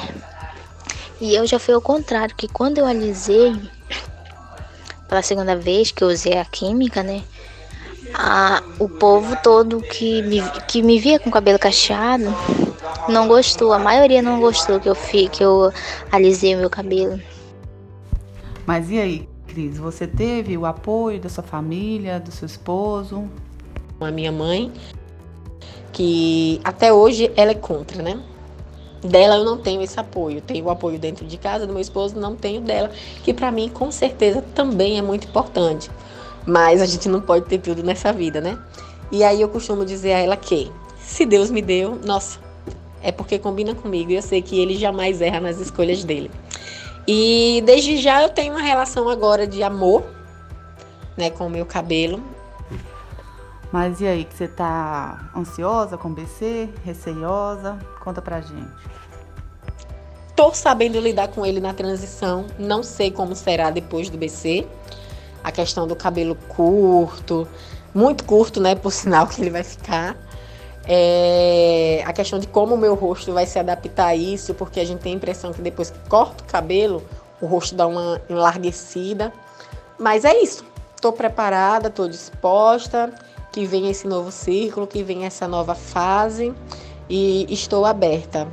E 1.21 1.35
eu 1.35 1.47
já 1.47 1.59
fui 1.59 1.75
ao 1.75 1.81
contrário, 1.81 2.35
que 2.35 2.49
quando 2.49 2.79
eu 2.79 2.87
alisei 2.87 3.55
pela 5.09 5.23
segunda 5.23 5.55
vez 5.55 5.93
que 5.93 6.03
eu 6.03 6.09
usei 6.09 6.39
a 6.39 6.45
química, 6.45 7.03
né? 7.03 7.23
A, 8.15 8.63
o 8.79 8.89
povo 8.89 9.37
todo 9.43 9.81
que 9.81 10.23
me, 10.23 10.43
que 10.67 10.83
me 10.83 10.99
via 10.99 11.19
com 11.19 11.31
cabelo 11.31 11.59
cacheado 11.59 12.35
não 13.09 13.29
gostou, 13.29 13.73
a 13.73 13.79
maioria 13.79 14.23
não 14.23 14.41
gostou 14.41 14.81
que 14.81 14.89
eu, 14.89 14.95
fi, 14.95 15.29
que 15.29 15.45
eu 15.45 15.73
alisei 16.11 16.57
meu 16.57 16.71
cabelo. 16.71 17.21
Mas 18.73 18.91
e 18.91 18.99
aí, 18.99 19.29
Cris, 19.49 19.77
você 19.77 20.07
teve 20.07 20.57
o 20.57 20.65
apoio 20.65 21.21
da 21.21 21.29
sua 21.29 21.45
família, 21.45 22.19
do 22.19 22.33
seu 22.33 22.47
esposo? 22.47 23.29
A 24.01 24.11
minha 24.11 24.33
mãe, 24.33 24.73
que 25.93 26.59
até 26.65 26.91
hoje 26.91 27.31
ela 27.37 27.51
é 27.51 27.55
contra, 27.55 28.03
né? 28.03 28.19
Dela 29.03 29.37
eu 29.37 29.45
não 29.45 29.59
tenho 29.59 29.83
esse 29.83 30.01
apoio. 30.01 30.41
Tenho 30.41 30.65
o 30.65 30.71
apoio 30.71 30.99
dentro 30.99 31.27
de 31.27 31.37
casa 31.37 31.67
do 31.67 31.73
meu 31.75 31.83
esposo, 31.83 32.19
não 32.19 32.35
tenho 32.35 32.63
dela, 32.63 32.91
que 33.23 33.35
para 33.35 33.51
mim 33.51 33.69
com 33.69 33.93
certeza 33.93 34.41
também 34.41 34.97
é 34.97 35.03
muito 35.03 35.29
importante. 35.29 35.91
Mas 36.47 36.81
a 36.81 36.87
gente 36.87 37.11
não 37.11 37.21
pode 37.21 37.45
ter 37.45 37.59
tudo 37.59 37.83
nessa 37.83 38.11
vida, 38.11 38.41
né? 38.41 38.59
E 39.11 39.23
aí 39.23 39.43
eu 39.43 39.51
costumo 39.51 39.85
dizer 39.85 40.15
a 40.15 40.19
ela 40.21 40.37
que 40.39 40.73
se 40.99 41.27
Deus 41.27 41.51
me 41.51 41.61
deu, 41.61 42.01
nossa, 42.03 42.41
é 43.03 43.13
porque 43.13 43.39
combina 43.39 43.75
comigo 43.75 44.13
e 44.13 44.15
eu 44.15 44.23
sei 44.23 44.41
que 44.41 44.59
ele 44.59 44.79
jamais 44.79 45.21
erra 45.21 45.41
nas 45.41 45.61
escolhas 45.61 46.03
dele. 46.05 46.31
E 47.07 47.63
desde 47.67 47.97
já 47.99 48.23
eu 48.23 48.29
tenho 48.29 48.55
uma 48.55 48.63
relação 48.63 49.09
agora 49.09 49.47
de 49.47 49.63
amor, 49.63 50.05
né, 51.17 51.31
com 51.31 51.47
o 51.47 51.51
meu 51.51 51.67
cabelo. 51.67 52.23
Mas 53.73 54.01
e 54.01 54.07
aí, 54.07 54.25
que 54.25 54.37
você 54.37 54.47
tá 54.47 55.31
ansiosa 55.35 55.97
com 55.97 56.09
o 56.09 56.13
BC, 56.13 56.69
receiosa? 56.85 57.79
Conta 58.05 58.21
pra 58.21 58.41
gente. 58.41 58.71
Tô 60.37 60.53
sabendo 60.53 61.01
lidar 61.01 61.29
com 61.29 61.45
ele 61.45 61.59
na 61.59 61.73
transição, 61.73 62.47
não 62.59 62.83
sei 62.83 63.11
como 63.11 63.35
será 63.35 63.71
depois 63.71 64.11
do 64.11 64.19
BC. 64.19 64.67
A 65.43 65.51
questão 65.51 65.87
do 65.87 65.97
cabelo 65.97 66.35
curto, 66.49 67.49
muito 67.95 68.25
curto, 68.25 68.61
né, 68.61 68.75
por 68.75 68.93
sinal 68.93 69.27
que 69.27 69.41
ele 69.41 69.51
vai 69.51 69.65
ficar. 69.65 70.17
É, 70.87 72.03
a 72.05 72.13
questão 72.13 72.39
de 72.39 72.47
como 72.47 72.75
o 72.75 72.79
meu 72.79 72.95
rosto 72.95 73.33
vai 73.33 73.47
se 73.47 73.59
adaptar 73.59 74.09
a 74.09 74.17
isso, 74.17 74.55
porque 74.55 74.81
a 74.81 74.85
gente 74.85 75.01
tem 75.01 75.13
a 75.13 75.17
impressão 75.17 75.53
que 75.53 75.63
depois 75.63 75.91
que 75.91 75.99
corta 76.09 76.43
o 76.43 76.47
cabelo, 76.47 77.03
o 77.41 77.47
rosto 77.47 77.75
dá 77.75 77.87
uma 77.87 78.21
enlarguecida. 78.29 79.33
Mas 79.99 80.25
é 80.25 80.43
isso. 80.43 80.65
Estou 80.95 81.13
preparada, 81.13 81.89
estou 81.89 82.09
disposta. 82.09 83.13
Que 83.51 83.67
venha 83.67 83.91
esse 83.91 84.09
novo 84.09 84.33
ciclo, 84.33 84.87
que 84.87 85.03
venha 85.03 85.27
essa 85.27 85.47
nova 85.47 85.75
fase 85.75 86.55
e 87.09 87.47
estou 87.53 87.85
aberta. 87.85 88.49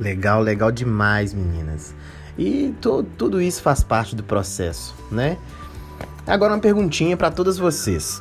Legal, 0.00 0.42
legal 0.42 0.72
demais, 0.72 1.32
meninas. 1.32 1.94
E 2.36 2.74
tudo 3.16 3.40
isso 3.40 3.62
faz 3.62 3.84
parte 3.84 4.16
do 4.16 4.24
processo, 4.24 4.94
né? 5.10 5.38
Agora 6.26 6.54
uma 6.54 6.60
perguntinha 6.60 7.16
para 7.16 7.30
todas 7.30 7.56
vocês. 7.56 8.20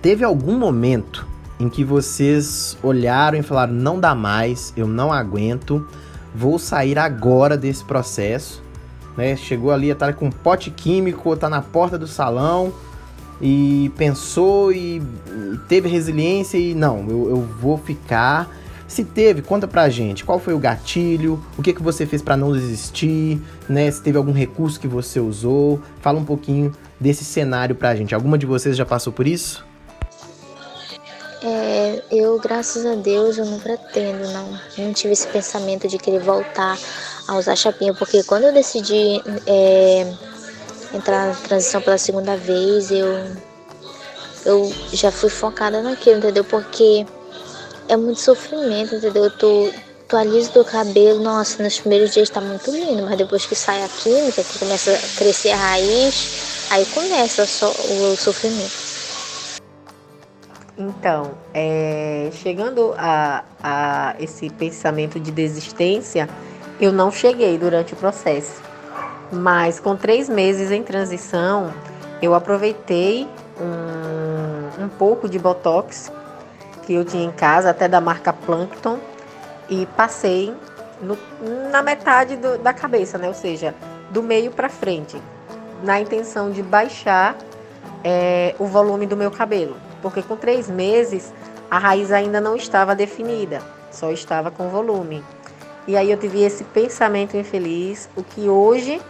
Teve 0.00 0.22
algum 0.22 0.56
momento 0.56 1.26
em 1.62 1.68
que 1.68 1.84
vocês 1.84 2.76
olharam 2.82 3.38
e 3.38 3.42
falaram: 3.42 3.72
não 3.72 3.98
dá 3.98 4.14
mais, 4.14 4.72
eu 4.76 4.86
não 4.86 5.12
aguento, 5.12 5.86
vou 6.34 6.58
sair 6.58 6.98
agora 6.98 7.56
desse 7.56 7.84
processo. 7.84 8.62
Né? 9.16 9.36
Chegou 9.36 9.70
ali, 9.70 9.94
tá 9.94 10.12
com 10.12 10.26
um 10.26 10.30
pote 10.30 10.70
químico, 10.70 11.36
tá 11.36 11.48
na 11.48 11.62
porta 11.62 11.98
do 11.98 12.06
salão 12.06 12.72
e 13.40 13.92
pensou 13.96 14.72
e, 14.72 15.02
teve 15.68 15.88
resiliência 15.88 16.56
e 16.56 16.74
não, 16.74 17.06
eu, 17.08 17.30
eu, 17.30 17.48
vou 17.60 17.78
ficar. 17.78 18.50
Se 18.88 19.04
teve, 19.04 19.40
conta 19.40 19.66
pra 19.66 19.88
gente 19.88 20.24
qual 20.24 20.38
foi 20.38 20.52
o 20.52 20.58
gatilho, 20.58 21.42
o 21.56 21.62
que, 21.62 21.72
que 21.72 21.82
você 21.82 22.04
fez 22.04 22.20
para 22.20 22.36
não 22.36 22.52
desistir, 22.52 23.40
né? 23.68 23.90
Se 23.90 24.02
teve 24.02 24.18
algum 24.18 24.32
recurso 24.32 24.78
que 24.78 24.88
você 24.88 25.18
usou, 25.18 25.80
fala 26.00 26.18
um 26.18 26.24
pouquinho 26.24 26.72
desse 27.00 27.24
cenário 27.24 27.74
pra 27.74 27.94
gente. 27.94 28.14
Alguma 28.14 28.36
de 28.36 28.44
vocês 28.44 28.76
já 28.76 28.84
passou 28.84 29.12
por 29.12 29.26
isso? 29.26 29.64
É, 31.44 32.00
eu, 32.10 32.38
graças 32.38 32.86
a 32.86 32.94
Deus, 32.94 33.36
eu 33.36 33.44
não 33.44 33.58
pretendo, 33.58 34.28
não. 34.28 34.60
Não 34.78 34.92
tive 34.92 35.12
esse 35.12 35.26
pensamento 35.26 35.88
de 35.88 35.98
querer 35.98 36.20
voltar 36.20 36.78
a 37.26 37.36
usar 37.36 37.56
chapinha, 37.56 37.92
porque 37.92 38.22
quando 38.22 38.44
eu 38.44 38.52
decidi 38.52 39.20
é, 39.46 40.12
entrar 40.94 41.28
na 41.28 41.34
transição 41.34 41.82
pela 41.82 41.98
segunda 41.98 42.36
vez, 42.36 42.92
eu, 42.92 43.08
eu 44.44 44.72
já 44.92 45.10
fui 45.10 45.30
focada 45.30 45.82
naquilo, 45.82 46.18
entendeu? 46.18 46.44
Porque 46.44 47.04
é 47.88 47.96
muito 47.96 48.20
sofrimento, 48.20 48.94
entendeu? 48.94 49.24
Eu 49.24 49.30
tô, 49.30 49.72
tô 50.06 50.16
aliso 50.16 50.52
do 50.52 50.64
cabelo, 50.64 51.20
nossa, 51.20 51.60
nos 51.60 51.80
primeiros 51.80 52.12
dias 52.12 52.30
tá 52.30 52.40
muito 52.40 52.70
lindo, 52.70 53.02
mas 53.02 53.18
depois 53.18 53.46
que 53.46 53.56
sai 53.56 53.82
a 53.82 53.88
química, 53.88 54.44
que 54.44 54.58
começa 54.60 54.92
a 54.92 55.18
crescer 55.18 55.50
a 55.50 55.56
raiz, 55.56 56.68
aí 56.70 56.86
começa 56.86 57.42
o 57.42 58.16
sofrimento. 58.16 58.81
Então, 60.76 61.32
é, 61.52 62.30
chegando 62.32 62.94
a, 62.96 63.44
a 63.62 64.14
esse 64.18 64.48
pensamento 64.48 65.20
de 65.20 65.30
desistência, 65.30 66.28
eu 66.80 66.90
não 66.90 67.10
cheguei 67.10 67.58
durante 67.58 67.92
o 67.92 67.96
processo. 67.96 68.62
Mas 69.30 69.78
com 69.78 69.96
três 69.96 70.28
meses 70.28 70.70
em 70.70 70.82
transição, 70.82 71.72
eu 72.22 72.34
aproveitei 72.34 73.28
um, 73.60 74.84
um 74.84 74.88
pouco 74.88 75.28
de 75.28 75.38
Botox 75.38 76.10
que 76.86 76.94
eu 76.94 77.04
tinha 77.04 77.24
em 77.24 77.32
casa, 77.32 77.70
até 77.70 77.86
da 77.86 78.00
marca 78.00 78.32
Plankton, 78.32 78.98
e 79.68 79.86
passei 79.94 80.52
no, 81.00 81.16
na 81.70 81.82
metade 81.82 82.36
do, 82.36 82.58
da 82.58 82.72
cabeça, 82.72 83.18
né? 83.18 83.28
Ou 83.28 83.34
seja, 83.34 83.74
do 84.10 84.22
meio 84.22 84.50
para 84.50 84.68
frente, 84.68 85.20
na 85.84 86.00
intenção 86.00 86.50
de 86.50 86.62
baixar 86.62 87.36
é, 88.02 88.54
o 88.58 88.64
volume 88.64 89.06
do 89.06 89.16
meu 89.16 89.30
cabelo 89.30 89.76
porque 90.02 90.20
com 90.20 90.36
três 90.36 90.68
meses 90.68 91.32
a 91.70 91.78
raiz 91.78 92.12
ainda 92.12 92.40
não 92.40 92.56
estava 92.56 92.94
definida, 92.94 93.62
só 93.90 94.10
estava 94.10 94.50
com 94.50 94.68
volume. 94.68 95.24
E 95.86 95.96
aí 95.96 96.10
eu 96.10 96.18
tive 96.18 96.42
esse 96.42 96.64
pensamento 96.64 97.36
infeliz, 97.36 98.08
o 98.14 98.22
que 98.22 98.48
hoje 98.48 99.00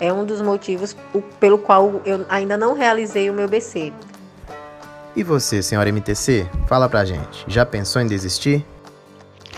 é 0.00 0.12
um 0.12 0.24
dos 0.24 0.40
motivos 0.40 0.96
pelo 1.38 1.58
qual 1.58 2.00
eu 2.04 2.24
ainda 2.28 2.56
não 2.56 2.74
realizei 2.74 3.28
o 3.28 3.34
meu 3.34 3.48
BC. 3.48 3.92
E 5.14 5.22
você, 5.22 5.62
senhora 5.62 5.90
MTC? 5.90 6.48
Fala 6.66 6.88
pra 6.88 7.04
gente, 7.04 7.44
já 7.46 7.64
pensou 7.64 8.00
em 8.02 8.06
desistir? 8.06 8.64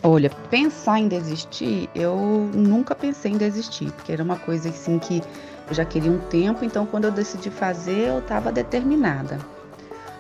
Olha, 0.03 0.31
pensar 0.49 1.01
em 1.01 1.09
desistir, 1.09 1.91
eu 1.95 2.17
nunca 2.55 2.95
pensei 2.95 3.33
em 3.33 3.37
desistir, 3.37 3.91
porque 3.93 4.13
era 4.13 4.23
uma 4.23 4.37
coisa 4.37 4.69
assim 4.69 4.99
que 4.99 5.21
eu 5.69 5.75
já 5.75 5.85
queria 5.85 6.11
um 6.11 6.19
tempo, 6.19 6.65
então 6.65 6.87
quando 6.87 7.07
eu 7.07 7.11
decidi 7.11 7.51
fazer, 7.51 8.09
eu 8.09 8.21
estava 8.21 8.53
determinada. 8.53 9.39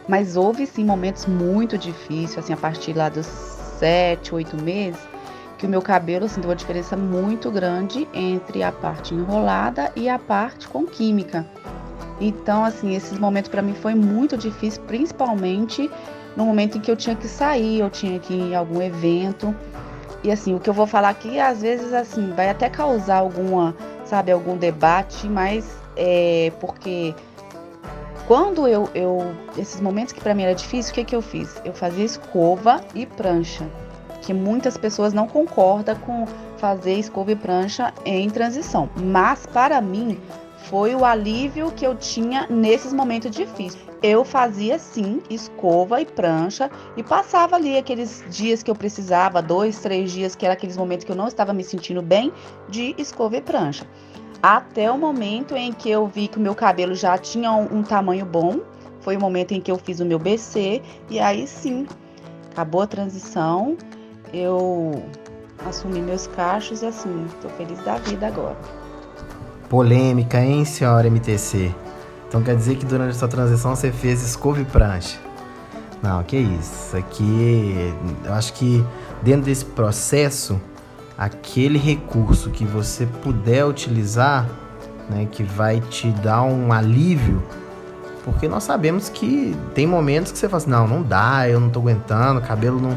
Mas 0.08 0.36
houve 0.36 0.66
sim 0.66 0.84
momentos 0.84 1.26
muito 1.26 1.76
difíceis, 1.76 2.38
assim, 2.38 2.52
a 2.52 2.56
partir 2.56 2.94
lá 2.94 3.10
dos 3.10 3.26
sete, 3.26 4.34
oito 4.34 4.56
meses, 4.60 4.98
que 5.58 5.66
o 5.66 5.68
meu 5.68 5.82
cabelo 5.82 6.24
assim, 6.24 6.40
deu 6.40 6.50
uma 6.50 6.56
diferença 6.56 6.96
muito 6.96 7.50
grande 7.50 8.08
entre 8.14 8.62
a 8.62 8.72
parte 8.72 9.14
enrolada 9.14 9.92
e 9.94 10.08
a 10.08 10.18
parte 10.18 10.66
com 10.66 10.84
química. 10.86 11.46
Então, 12.20 12.64
assim, 12.64 12.94
esses 12.94 13.18
momentos 13.18 13.50
para 13.50 13.62
mim 13.62 13.74
foi 13.74 13.94
muito 13.94 14.36
difícil, 14.36 14.82
principalmente 14.84 15.90
no 16.36 16.46
momento 16.46 16.78
em 16.78 16.80
que 16.80 16.90
eu 16.90 16.96
tinha 16.96 17.14
que 17.14 17.28
sair, 17.28 17.80
eu 17.80 17.90
tinha 17.90 18.18
que 18.18 18.32
ir 18.32 18.40
em 18.40 18.54
algum 18.54 18.80
evento. 18.80 19.54
E 20.22 20.30
assim, 20.30 20.54
o 20.54 20.60
que 20.60 20.68
eu 20.68 20.74
vou 20.74 20.86
falar 20.86 21.10
aqui, 21.10 21.38
às 21.38 21.62
vezes, 21.62 21.92
assim, 21.92 22.32
vai 22.34 22.48
até 22.48 22.68
causar 22.68 23.18
alguma, 23.18 23.74
sabe, 24.04 24.32
algum 24.32 24.56
debate, 24.56 25.28
mas 25.28 25.76
é, 25.96 26.52
porque 26.60 27.14
quando 28.28 28.68
eu, 28.68 28.90
eu 28.94 29.34
esses 29.56 29.80
momentos 29.80 30.12
que 30.12 30.20
para 30.20 30.34
mim 30.34 30.42
era 30.42 30.54
difícil, 30.54 30.92
o 30.92 30.94
que 30.94 31.02
que 31.02 31.16
eu 31.16 31.22
fiz? 31.22 31.60
Eu 31.64 31.72
fazia 31.72 32.04
escova 32.04 32.84
e 32.94 33.06
prancha, 33.06 33.66
que 34.20 34.34
muitas 34.34 34.76
pessoas 34.76 35.14
não 35.14 35.26
concordam 35.26 35.96
com 36.00 36.26
fazer 36.58 36.92
escova 36.92 37.32
e 37.32 37.36
prancha 37.36 37.92
em 38.04 38.28
transição, 38.28 38.90
mas 38.94 39.46
para 39.46 39.80
mim 39.80 40.20
foi 40.64 40.94
o 40.94 41.06
alívio 41.06 41.72
que 41.72 41.86
eu 41.86 41.94
tinha 41.94 42.46
nesses 42.50 42.92
momentos 42.92 43.30
difíceis. 43.30 43.88
Eu 44.02 44.24
fazia 44.24 44.78
sim 44.78 45.22
escova 45.30 46.00
e 46.00 46.04
prancha 46.04 46.70
e 46.98 47.02
passava 47.02 47.56
ali 47.56 47.78
aqueles 47.78 48.22
dias 48.28 48.62
que 48.62 48.70
eu 48.70 48.74
precisava, 48.74 49.40
dois, 49.40 49.80
três 49.80 50.12
dias, 50.12 50.36
que 50.36 50.44
era 50.44 50.52
aqueles 50.52 50.76
momentos 50.76 51.06
que 51.06 51.10
eu 51.10 51.16
não 51.16 51.26
estava 51.26 51.54
me 51.54 51.64
sentindo 51.64 52.02
bem, 52.02 52.30
de 52.68 52.94
escova 52.98 53.38
e 53.38 53.40
prancha 53.40 53.86
até 54.42 54.90
o 54.90 54.98
momento 54.98 55.56
em 55.56 55.72
que 55.72 55.90
eu 55.90 56.06
vi 56.06 56.28
que 56.28 56.38
o 56.38 56.40
meu 56.40 56.54
cabelo 56.54 56.94
já 56.94 57.18
tinha 57.18 57.50
um, 57.52 57.78
um, 57.78 57.82
tamanho 57.82 58.24
bom. 58.24 58.60
Foi 59.00 59.16
o 59.16 59.20
momento 59.20 59.52
em 59.52 59.60
que 59.60 59.70
eu 59.70 59.78
fiz 59.78 60.00
o 60.00 60.04
meu 60.04 60.18
BC 60.18 60.82
e 61.08 61.18
aí 61.18 61.46
sim, 61.46 61.86
acabou 62.50 62.82
a 62.82 62.86
transição. 62.86 63.76
Eu 64.32 65.02
assumi 65.66 66.00
meus 66.00 66.26
cachos 66.26 66.82
e 66.82 66.86
assim, 66.86 67.26
estou 67.26 67.50
feliz 67.52 67.82
da 67.84 67.96
vida 67.96 68.26
agora. 68.26 68.56
Polêmica, 69.68 70.40
hein, 70.40 70.64
senhora 70.64 71.08
MTC? 71.08 71.74
Então 72.28 72.42
quer 72.42 72.56
dizer 72.56 72.76
que 72.76 72.84
durante 72.84 73.10
a 73.10 73.14
sua 73.14 73.28
transição 73.28 73.74
você 73.74 73.90
fez 73.90 74.22
escova 74.22 74.60
e 74.60 74.64
prancha? 74.64 75.18
Não, 76.02 76.22
que 76.22 76.36
isso. 76.36 76.96
Aqui, 76.96 77.94
eu 78.24 78.32
acho 78.32 78.52
que 78.52 78.84
dentro 79.22 79.42
desse 79.42 79.64
processo 79.64 80.60
aquele 81.18 81.78
recurso 81.78 82.50
que 82.50 82.64
você 82.64 83.04
puder 83.04 83.66
utilizar, 83.66 84.48
né, 85.10 85.26
que 85.30 85.42
vai 85.42 85.80
te 85.80 86.08
dar 86.10 86.42
um 86.44 86.72
alívio, 86.72 87.42
porque 88.24 88.46
nós 88.46 88.62
sabemos 88.62 89.08
que 89.08 89.56
tem 89.74 89.86
momentos 89.86 90.30
que 90.30 90.38
você 90.38 90.48
fala 90.48 90.62
assim, 90.62 90.70
não, 90.70 90.86
não 90.86 91.02
dá, 91.02 91.48
eu 91.48 91.58
não 91.58 91.70
tô 91.70 91.80
aguentando, 91.80 92.40
cabelo 92.40 92.80
não. 92.80 92.96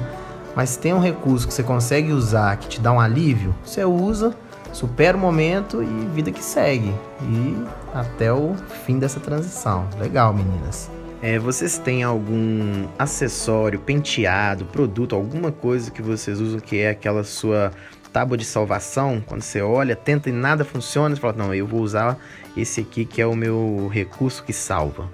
Mas 0.55 0.75
tem 0.75 0.93
um 0.93 0.99
recurso 0.99 1.47
que 1.47 1.53
você 1.53 1.63
consegue 1.63 2.11
usar 2.11 2.57
que 2.57 2.67
te 2.67 2.81
dá 2.81 2.91
um 2.91 2.99
alívio, 2.99 3.55
você 3.65 3.83
usa, 3.85 4.35
supera 4.73 5.17
o 5.17 5.19
momento 5.19 5.81
e 5.81 6.09
vida 6.13 6.31
que 6.31 6.43
segue. 6.43 6.93
E 7.21 7.57
até 7.93 8.31
o 8.31 8.55
fim 8.85 8.99
dessa 8.99 9.19
transição. 9.19 9.87
Legal, 9.97 10.33
meninas. 10.33 10.91
É, 11.21 11.39
vocês 11.39 11.77
têm 11.77 12.03
algum 12.03 12.87
acessório, 12.99 13.79
penteado, 13.79 14.65
produto, 14.65 15.15
alguma 15.15 15.51
coisa 15.51 15.91
que 15.91 16.01
vocês 16.01 16.41
usam 16.41 16.59
que 16.59 16.79
é 16.79 16.89
aquela 16.89 17.23
sua 17.23 17.71
tábua 18.11 18.37
de 18.37 18.45
salvação, 18.45 19.23
quando 19.25 19.41
você 19.41 19.61
olha, 19.61 19.95
tenta 19.95 20.29
e 20.29 20.31
nada 20.31 20.65
funciona, 20.65 21.15
você 21.15 21.21
fala, 21.21 21.33
não, 21.33 21.53
eu 21.53 21.65
vou 21.65 21.81
usar 21.81 22.17
esse 22.55 22.81
aqui 22.81 23.05
que 23.05 23.21
é 23.21 23.25
o 23.25 23.35
meu 23.35 23.89
recurso 23.91 24.43
que 24.43 24.53
salva. 24.53 25.09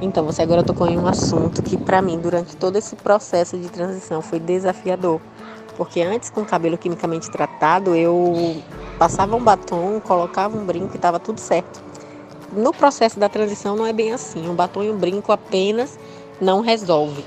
Então, 0.00 0.24
você 0.24 0.42
agora 0.42 0.62
tocou 0.62 0.88
em 0.88 0.98
um 0.98 1.06
assunto 1.06 1.62
que 1.62 1.76
para 1.76 2.02
mim, 2.02 2.18
durante 2.18 2.56
todo 2.56 2.76
esse 2.76 2.94
processo 2.96 3.56
de 3.56 3.68
transição, 3.68 4.20
foi 4.20 4.38
desafiador. 4.38 5.20
Porque 5.76 6.02
antes, 6.02 6.30
com 6.30 6.42
o 6.42 6.44
cabelo 6.44 6.76
quimicamente 6.76 7.30
tratado, 7.30 7.94
eu 7.94 8.62
passava 8.98 9.36
um 9.36 9.42
batom, 9.42 10.00
colocava 10.00 10.56
um 10.56 10.64
brinco 10.64 10.94
e 10.94 10.96
estava 10.96 11.18
tudo 11.18 11.38
certo. 11.38 11.82
No 12.52 12.72
processo 12.72 13.18
da 13.18 13.28
transição 13.28 13.76
não 13.76 13.86
é 13.86 13.92
bem 13.92 14.12
assim. 14.12 14.48
Um 14.48 14.54
batom 14.54 14.82
e 14.82 14.90
um 14.90 14.96
brinco 14.96 15.32
apenas 15.32 15.98
não 16.40 16.60
resolve. 16.60 17.24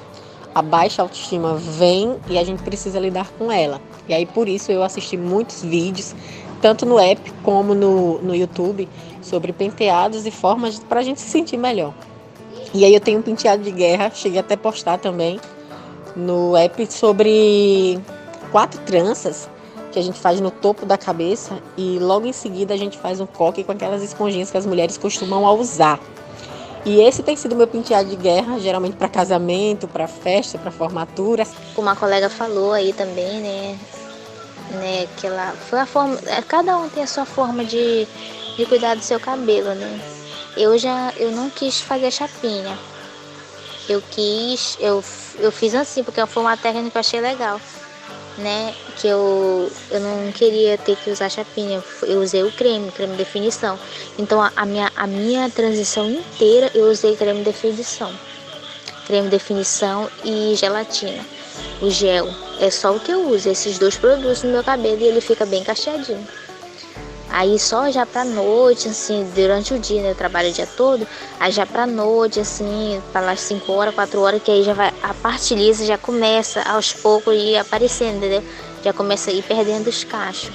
A 0.53 0.61
baixa 0.61 1.01
autoestima 1.01 1.55
vem 1.55 2.17
e 2.27 2.37
a 2.37 2.43
gente 2.43 2.63
precisa 2.63 2.99
lidar 2.99 3.29
com 3.37 3.51
ela. 3.51 3.79
E 4.09 4.13
aí 4.13 4.25
por 4.25 4.49
isso 4.49 4.71
eu 4.71 4.81
assisti 4.81 5.15
muitos 5.15 5.61
vídeos, 5.61 6.15
tanto 6.59 6.83
no 6.85 6.99
app 6.99 7.31
como 7.43 7.75
no, 7.75 8.19
no 8.19 8.35
YouTube, 8.35 8.89
sobre 9.21 9.53
penteados 9.53 10.25
e 10.25 10.31
formas 10.31 10.79
para 10.79 10.99
a 10.99 11.03
gente 11.03 11.21
se 11.21 11.29
sentir 11.29 11.57
melhor. 11.57 11.93
E 12.73 12.83
aí 12.83 12.93
eu 12.93 12.99
tenho 12.99 13.19
um 13.19 13.21
penteado 13.21 13.61
de 13.61 13.71
guerra, 13.71 14.11
cheguei 14.11 14.39
até 14.39 14.57
postar 14.57 14.97
também 14.97 15.39
no 16.15 16.57
app 16.57 16.91
sobre 16.91 17.99
quatro 18.51 18.81
tranças 18.81 19.47
que 19.91 19.99
a 19.99 20.01
gente 20.01 20.19
faz 20.19 20.41
no 20.41 20.51
topo 20.51 20.85
da 20.85 20.97
cabeça 20.97 21.59
e 21.77 21.97
logo 21.99 22.25
em 22.25 22.33
seguida 22.33 22.73
a 22.73 22.77
gente 22.77 22.97
faz 22.97 23.19
um 23.19 23.25
coque 23.25 23.63
com 23.63 23.71
aquelas 23.71 24.03
esponjinhas 24.03 24.51
que 24.51 24.57
as 24.57 24.65
mulheres 24.65 24.97
costumam 24.97 25.43
usar. 25.59 25.99
E 26.85 27.01
esse 27.01 27.21
tem 27.21 27.35
sido 27.35 27.55
meu 27.55 27.67
penteado 27.67 28.09
de 28.09 28.15
guerra, 28.15 28.57
geralmente 28.59 28.95
para 28.95 29.09
casamento, 29.09 29.87
para 29.87 30.07
festa, 30.07 30.57
para 30.57 30.71
formatura. 30.71 31.45
Como 31.75 31.89
a 31.89 31.95
colega 31.95 32.29
falou 32.29 32.71
aí 32.71 32.93
também, 32.93 33.41
né? 33.41 33.77
Né? 34.71 35.07
Que 35.17 35.27
ela 35.27 35.51
foi 35.69 35.79
a 35.79 35.85
forma, 35.85 36.19
é, 36.25 36.41
cada 36.41 36.77
um 36.77 36.89
tem 36.89 37.03
a 37.03 37.07
sua 37.07 37.25
forma 37.25 37.63
de, 37.63 38.07
de 38.57 38.65
cuidar 38.65 38.95
do 38.95 39.01
seu 39.01 39.19
cabelo, 39.19 39.73
né? 39.75 39.99
Eu 40.55 40.77
já 40.77 41.13
eu 41.17 41.31
não 41.31 41.49
quis 41.49 41.79
fazer 41.79 42.11
chapinha. 42.11 42.77
Eu 43.87 44.03
quis, 44.11 44.77
eu, 44.79 45.03
eu 45.39 45.51
fiz 45.51 45.73
assim, 45.73 46.03
porque 46.03 46.23
foi 46.27 46.43
uma 46.43 46.55
técnica 46.55 46.91
que 46.91 46.97
eu 46.97 46.99
achei 46.99 47.21
legal, 47.21 47.59
né? 48.37 48.73
Que 48.97 49.07
eu, 49.07 49.71
eu 49.89 49.99
não 49.99 50.31
queria 50.31 50.77
ter 50.77 50.95
que 50.97 51.09
usar 51.09 51.29
chapinha. 51.29 51.83
Eu 52.03 52.19
usei 52.19 52.43
o 52.43 52.51
creme, 52.51 52.91
creme 52.91 53.15
definição. 53.15 53.79
Então 54.17 54.41
a, 54.41 54.51
a 54.55 54.65
minha, 54.65 54.91
a 54.95 55.07
minha 55.07 55.49
transição 55.49 56.09
inteira 56.09 56.69
eu 56.75 56.85
usei 56.85 57.15
creme 57.15 57.43
definição. 57.43 58.11
Creme 59.07 59.27
definição 59.29 60.07
e 60.23 60.53
gelatina 60.55 61.38
o 61.81 61.89
gel. 61.89 62.27
É 62.59 62.69
só 62.69 62.95
o 62.95 62.99
que 62.99 63.11
eu 63.11 63.29
uso, 63.29 63.49
esses 63.49 63.77
dois 63.79 63.95
produtos 63.95 64.43
no 64.43 64.51
meu 64.51 64.63
cabelo 64.63 64.99
e 64.99 65.05
ele 65.05 65.21
fica 65.21 65.45
bem 65.45 65.63
cacheadinho. 65.63 66.27
Aí 67.31 67.59
só 67.59 67.91
já 67.91 68.05
pra 68.05 68.25
noite, 68.25 68.87
assim, 68.87 69.25
durante 69.35 69.73
o 69.73 69.79
dia, 69.79 70.01
né? 70.01 70.11
Eu 70.11 70.15
trabalho 70.15 70.49
o 70.49 70.51
dia 70.51 70.67
todo, 70.75 71.07
aí 71.39 71.51
já 71.51 71.65
pra 71.65 71.85
noite, 71.85 72.39
assim, 72.39 72.99
para 73.11 73.21
lá 73.21 73.35
5 73.35 73.71
horas, 73.71 73.93
4 73.93 74.19
horas, 74.19 74.41
que 74.41 74.49
aí 74.49 74.63
já 74.63 74.73
vai, 74.73 74.91
a 75.03 75.13
parte 75.13 75.53
lisa 75.53 75.85
já 75.85 75.97
começa 75.97 76.61
aos 76.63 76.91
poucos 76.91 77.35
ir 77.35 77.55
aparecendo, 77.57 78.17
entendeu? 78.17 78.43
Já 78.83 78.93
começa 78.93 79.29
a 79.29 79.33
ir 79.33 79.43
perdendo 79.43 79.87
os 79.87 80.03
cachos. 80.03 80.51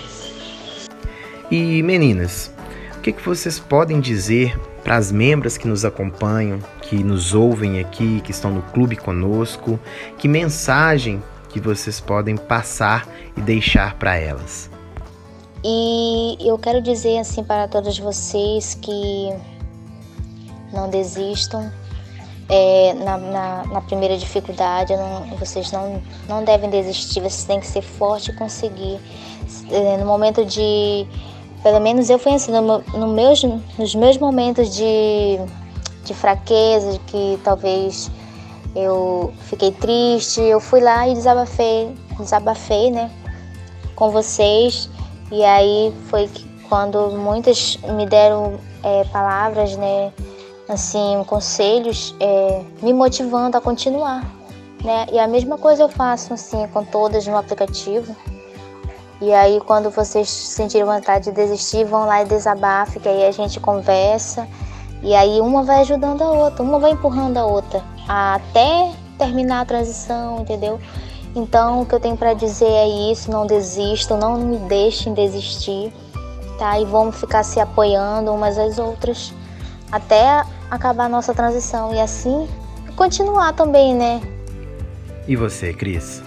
E 1.49 1.83
meninas, 1.83 2.51
o 2.97 3.01
que, 3.01 3.13
que 3.13 3.23
vocês 3.23 3.61
podem 3.61 4.01
dizer 4.01 4.59
para 4.85 4.97
as 4.97 5.11
membros 5.11 5.57
que 5.57 5.67
nos 5.67 5.83
acompanham, 5.85 6.61
que 6.83 7.03
nos 7.03 7.35
ouvem 7.35 7.81
aqui, 7.81 8.21
que 8.21 8.31
estão 8.31 8.53
no 8.53 8.61
clube 8.61 8.95
conosco, 8.95 9.81
que 10.19 10.29
mensagem 10.29 11.23
que 11.49 11.59
vocês 11.59 12.01
podem 12.01 12.37
passar 12.37 13.09
e 13.35 13.41
deixar 13.41 13.95
para 13.95 14.15
elas? 14.17 14.71
E 15.65 16.37
eu 16.41 16.59
quero 16.59 16.83
dizer 16.83 17.19
assim 17.19 17.43
para 17.43 17.67
todos 17.67 17.99
vocês 17.99 18.75
que 18.75 19.33
não 20.71 20.91
desistam. 20.91 21.73
É, 22.47 22.93
na, 22.93 23.17
na, 23.17 23.65
na, 23.65 23.81
primeira 23.81 24.19
dificuldade, 24.19 24.95
não, 24.95 25.25
vocês 25.39 25.73
não, 25.73 26.03
não 26.29 26.45
devem 26.45 26.69
desistir, 26.69 27.21
vocês 27.21 27.45
têm 27.45 27.59
que 27.59 27.67
ser 27.67 27.81
forte 27.81 28.31
e 28.31 28.35
conseguir. 28.35 29.01
É, 29.71 29.97
no 29.97 30.05
momento 30.05 30.45
de 30.45 31.07
pelo 31.65 31.81
menos 31.81 32.11
eu 32.11 32.19
fui 32.19 32.35
assim, 32.35 32.53
no, 32.53 32.81
no 32.81 33.09
meus, 33.09 33.43
nos 33.43 33.95
meus 33.95 34.19
momentos 34.19 34.77
de, 34.77 35.41
de 36.05 36.13
fraqueza, 36.13 36.93
de 36.93 36.99
que 37.01 37.41
talvez 37.43 38.11
eu 38.77 39.33
fiquei 39.49 39.73
triste, 39.73 40.43
eu 40.43 40.61
fui 40.61 40.81
lá 40.81 41.09
e 41.09 41.15
desabafei, 41.15 41.97
desabafei, 42.21 42.91
né, 42.91 43.11
com 43.97 44.11
vocês. 44.11 44.91
E 45.33 45.43
aí 45.43 45.91
foi 46.11 46.29
quando 46.69 47.11
muitas 47.13 47.79
me 47.97 48.05
deram 48.05 48.61
é, 48.83 49.05
palavras, 49.05 49.75
né, 49.75 50.13
assim, 50.69 51.25
conselhos, 51.27 52.15
é, 52.21 52.63
me 52.83 52.93
motivando 52.93 53.57
a 53.57 53.61
continuar, 53.61 54.23
né. 54.85 55.07
E 55.11 55.19
a 55.19 55.27
mesma 55.27 55.57
coisa 55.57 55.85
eu 55.85 55.89
faço 55.89 56.35
assim 56.35 56.69
com 56.69 56.85
todas 56.85 57.27
no 57.27 57.39
aplicativo. 57.39 58.15
E 59.21 59.33
aí, 59.33 59.61
quando 59.61 59.91
vocês 59.91 60.29
sentirem 60.29 60.87
vontade 60.87 61.27
de 61.27 61.33
desistir, 61.33 61.85
vão 61.85 62.07
lá 62.07 62.23
e 62.23 62.27
desabafem, 62.27 63.01
que 63.01 63.09
aí 63.09 63.27
a 63.27 63.31
gente 63.31 63.61
conversa. 63.61 64.47
E 65.03 65.15
aí, 65.15 65.41
uma 65.41 65.63
vai 65.63 65.81
ajudando 65.81 66.23
a 66.23 66.31
outra, 66.31 66.63
uma 66.63 66.79
vai 66.79 66.93
empurrando 66.93 67.39
a 67.39 67.47
outra, 67.47 67.83
até 68.09 68.93
terminar 69.19 69.61
a 69.61 69.65
transição, 69.65 70.41
entendeu? 70.41 70.81
Então, 71.35 71.83
o 71.83 71.87
que 71.87 71.95
eu 71.95 72.01
tenho 72.01 72.17
para 72.17 72.35
dizer 72.35 72.71
é 72.71 73.13
isso: 73.13 73.31
não 73.31 73.47
desistam, 73.47 74.19
não 74.19 74.39
me 74.39 74.57
deixem 74.69 75.15
desistir, 75.15 75.93
tá? 76.59 76.79
E 76.79 76.85
vamos 76.85 77.17
ficar 77.17 77.43
se 77.43 77.61
apoiando 77.61 78.33
umas 78.33 78.59
às 78.59 78.79
outras 78.79 79.33
até 79.95 80.43
acabar 80.69 81.05
a 81.05 81.09
nossa 81.09 81.33
transição 81.33 81.95
e 81.95 82.01
assim 82.01 82.49
continuar 82.97 83.53
também, 83.53 83.95
né? 83.95 84.21
E 85.29 85.37
você, 85.37 85.73
Cris? 85.73 86.21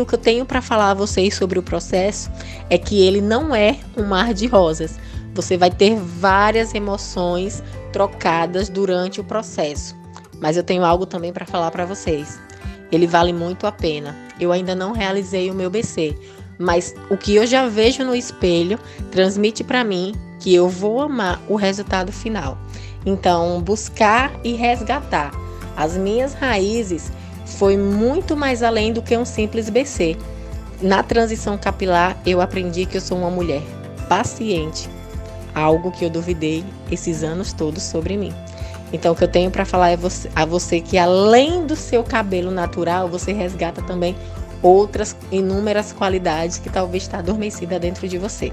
O 0.00 0.06
que 0.06 0.14
eu 0.14 0.18
tenho 0.18 0.46
para 0.46 0.62
falar 0.62 0.92
a 0.92 0.94
vocês 0.94 1.34
sobre 1.34 1.58
o 1.58 1.62
processo 1.62 2.30
é 2.70 2.78
que 2.78 3.02
ele 3.02 3.20
não 3.20 3.52
é 3.52 3.78
um 3.96 4.04
mar 4.04 4.32
de 4.32 4.46
rosas. 4.46 4.96
Você 5.34 5.56
vai 5.56 5.70
ter 5.72 5.96
várias 5.96 6.72
emoções 6.72 7.62
trocadas 7.92 8.68
durante 8.68 9.20
o 9.20 9.24
processo. 9.24 9.96
Mas 10.40 10.56
eu 10.56 10.62
tenho 10.62 10.84
algo 10.84 11.04
também 11.04 11.32
para 11.32 11.44
falar 11.44 11.72
para 11.72 11.84
vocês. 11.84 12.38
Ele 12.92 13.08
vale 13.08 13.32
muito 13.32 13.66
a 13.66 13.72
pena. 13.72 14.14
Eu 14.38 14.52
ainda 14.52 14.72
não 14.72 14.92
realizei 14.92 15.50
o 15.50 15.54
meu 15.54 15.68
BC, 15.68 16.16
mas 16.60 16.94
o 17.10 17.16
que 17.16 17.34
eu 17.34 17.44
já 17.44 17.66
vejo 17.66 18.04
no 18.04 18.14
espelho 18.14 18.78
transmite 19.10 19.64
para 19.64 19.82
mim 19.82 20.14
que 20.38 20.54
eu 20.54 20.68
vou 20.68 21.00
amar 21.00 21.42
o 21.48 21.56
resultado 21.56 22.12
final. 22.12 22.56
Então, 23.04 23.60
buscar 23.60 24.30
e 24.44 24.52
resgatar 24.52 25.32
as 25.76 25.96
minhas 25.96 26.34
raízes 26.34 27.10
foi 27.56 27.76
muito 27.76 28.36
mais 28.36 28.62
além 28.62 28.92
do 28.92 29.02
que 29.02 29.16
um 29.16 29.24
simples 29.24 29.70
BC. 29.70 30.16
Na 30.80 31.02
transição 31.02 31.58
capilar, 31.58 32.16
eu 32.24 32.40
aprendi 32.40 32.86
que 32.86 32.96
eu 32.96 33.00
sou 33.00 33.18
uma 33.18 33.30
mulher 33.30 33.62
paciente, 34.08 34.88
algo 35.54 35.90
que 35.90 36.04
eu 36.04 36.10
duvidei 36.10 36.64
esses 36.90 37.22
anos 37.24 37.52
todos 37.52 37.82
sobre 37.82 38.16
mim. 38.16 38.32
Então, 38.92 39.12
o 39.12 39.16
que 39.16 39.24
eu 39.24 39.28
tenho 39.28 39.50
para 39.50 39.64
falar 39.64 39.90
é 39.90 39.98
a 40.34 40.44
você 40.46 40.80
que 40.80 40.96
além 40.96 41.66
do 41.66 41.76
seu 41.76 42.02
cabelo 42.02 42.50
natural, 42.50 43.08
você 43.08 43.32
resgata 43.32 43.82
também 43.82 44.16
outras 44.62 45.16
inúmeras 45.30 45.92
qualidades 45.92 46.58
que 46.58 46.70
talvez 46.70 47.02
está 47.02 47.18
adormecida 47.18 47.78
dentro 47.78 48.08
de 48.08 48.18
você. 48.18 48.52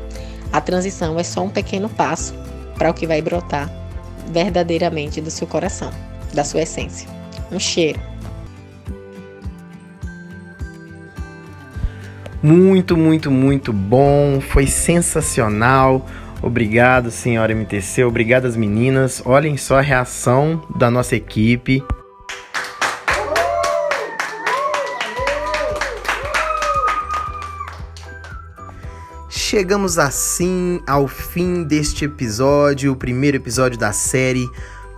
A 0.51 0.59
transição 0.59 1.19
é 1.19 1.23
só 1.23 1.41
um 1.41 1.49
pequeno 1.49 1.89
passo 1.89 2.33
para 2.77 2.89
o 2.89 2.93
que 2.93 3.07
vai 3.07 3.21
brotar 3.21 3.71
verdadeiramente 4.27 5.21
do 5.21 5.31
seu 5.31 5.47
coração, 5.47 5.91
da 6.33 6.43
sua 6.43 6.63
essência. 6.63 7.07
Um 7.51 7.59
cheiro. 7.59 8.14
Muito, 12.45 12.95
muito, 12.95 13.31
muito 13.31 13.73
bom. 13.73 14.39
Foi 14.39 14.67
sensacional. 14.67 16.05
Obrigado, 16.43 17.09
senhora 17.09 17.51
MTC. 17.51 18.03
Obrigado 18.03 18.45
às 18.45 18.55
meninas. 18.55 19.19
Olhem 19.25 19.57
só 19.57 19.79
a 19.79 19.81
reação 19.81 20.63
da 20.77 20.91
nossa 20.91 21.15
equipe. 21.15 21.83
Chegamos 29.27 29.97
assim 29.97 30.81
ao 30.85 31.07
fim 31.07 31.63
deste 31.63 32.05
episódio, 32.05 32.91
o 32.91 32.95
primeiro 32.95 33.37
episódio 33.37 33.79
da 33.79 33.91
série 33.91 34.47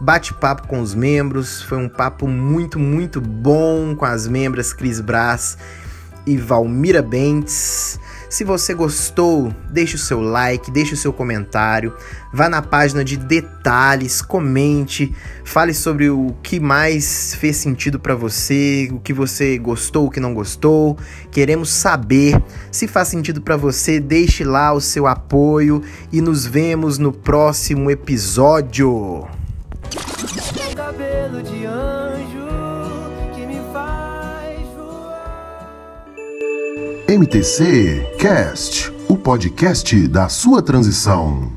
Bate-papo 0.01 0.67
com 0.67 0.81
os 0.81 0.93
membros. 0.93 1.61
Foi 1.61 1.77
um 1.77 1.87
papo 1.87 2.27
muito, 2.27 2.77
muito 2.77 3.21
bom 3.21 3.95
com 3.95 4.03
as 4.03 4.27
membras 4.27 4.73
Cris 4.73 4.99
Brás 4.99 5.57
e 6.27 6.37
Valmira 6.37 7.01
Bentes. 7.01 7.99
Se 8.29 8.43
você 8.43 8.73
gostou, 8.73 9.53
deixe 9.71 9.95
o 9.95 9.99
seu 9.99 10.19
like, 10.19 10.69
deixe 10.69 10.93
o 10.93 10.97
seu 10.97 11.13
comentário, 11.13 11.95
vá 12.33 12.49
na 12.49 12.61
página 12.61 13.03
de 13.03 13.15
detalhes, 13.15 14.21
comente, 14.21 15.15
fale 15.45 15.73
sobre 15.73 16.09
o 16.09 16.35
que 16.43 16.59
mais 16.59 17.33
fez 17.35 17.55
sentido 17.55 17.97
para 17.97 18.15
você, 18.15 18.89
o 18.91 18.99
que 18.99 19.13
você 19.13 19.57
gostou, 19.57 20.07
o 20.07 20.11
que 20.11 20.19
não 20.19 20.33
gostou. 20.33 20.97
Queremos 21.31 21.69
saber. 21.69 22.41
Se 22.69 22.85
faz 22.85 23.07
sentido 23.07 23.41
para 23.41 23.55
você, 23.55 23.97
deixe 23.97 24.43
lá 24.43 24.73
o 24.73 24.81
seu 24.81 25.07
apoio 25.07 25.81
e 26.11 26.19
nos 26.19 26.45
vemos 26.45 26.97
no 26.97 27.13
próximo 27.13 27.89
episódio. 27.89 29.25
MTC 37.09 38.15
Cast, 38.19 38.91
o 39.07 39.15
podcast 39.15 40.09
da 40.09 40.27
sua 40.27 40.61
transição. 40.61 41.56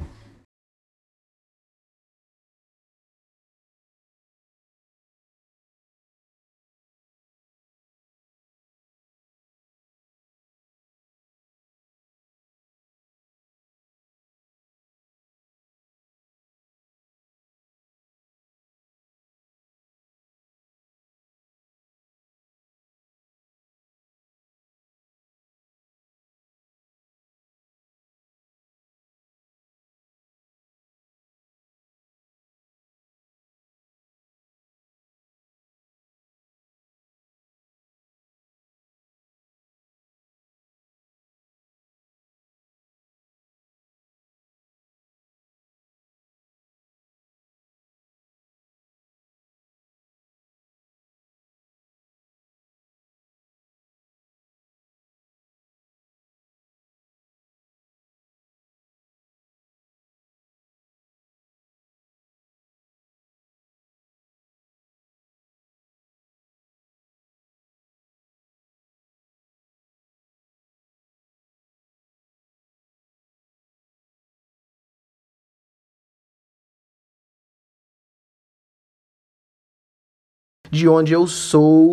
De 80.70 80.88
onde 80.88 81.12
eu 81.12 81.26
sou 81.26 81.90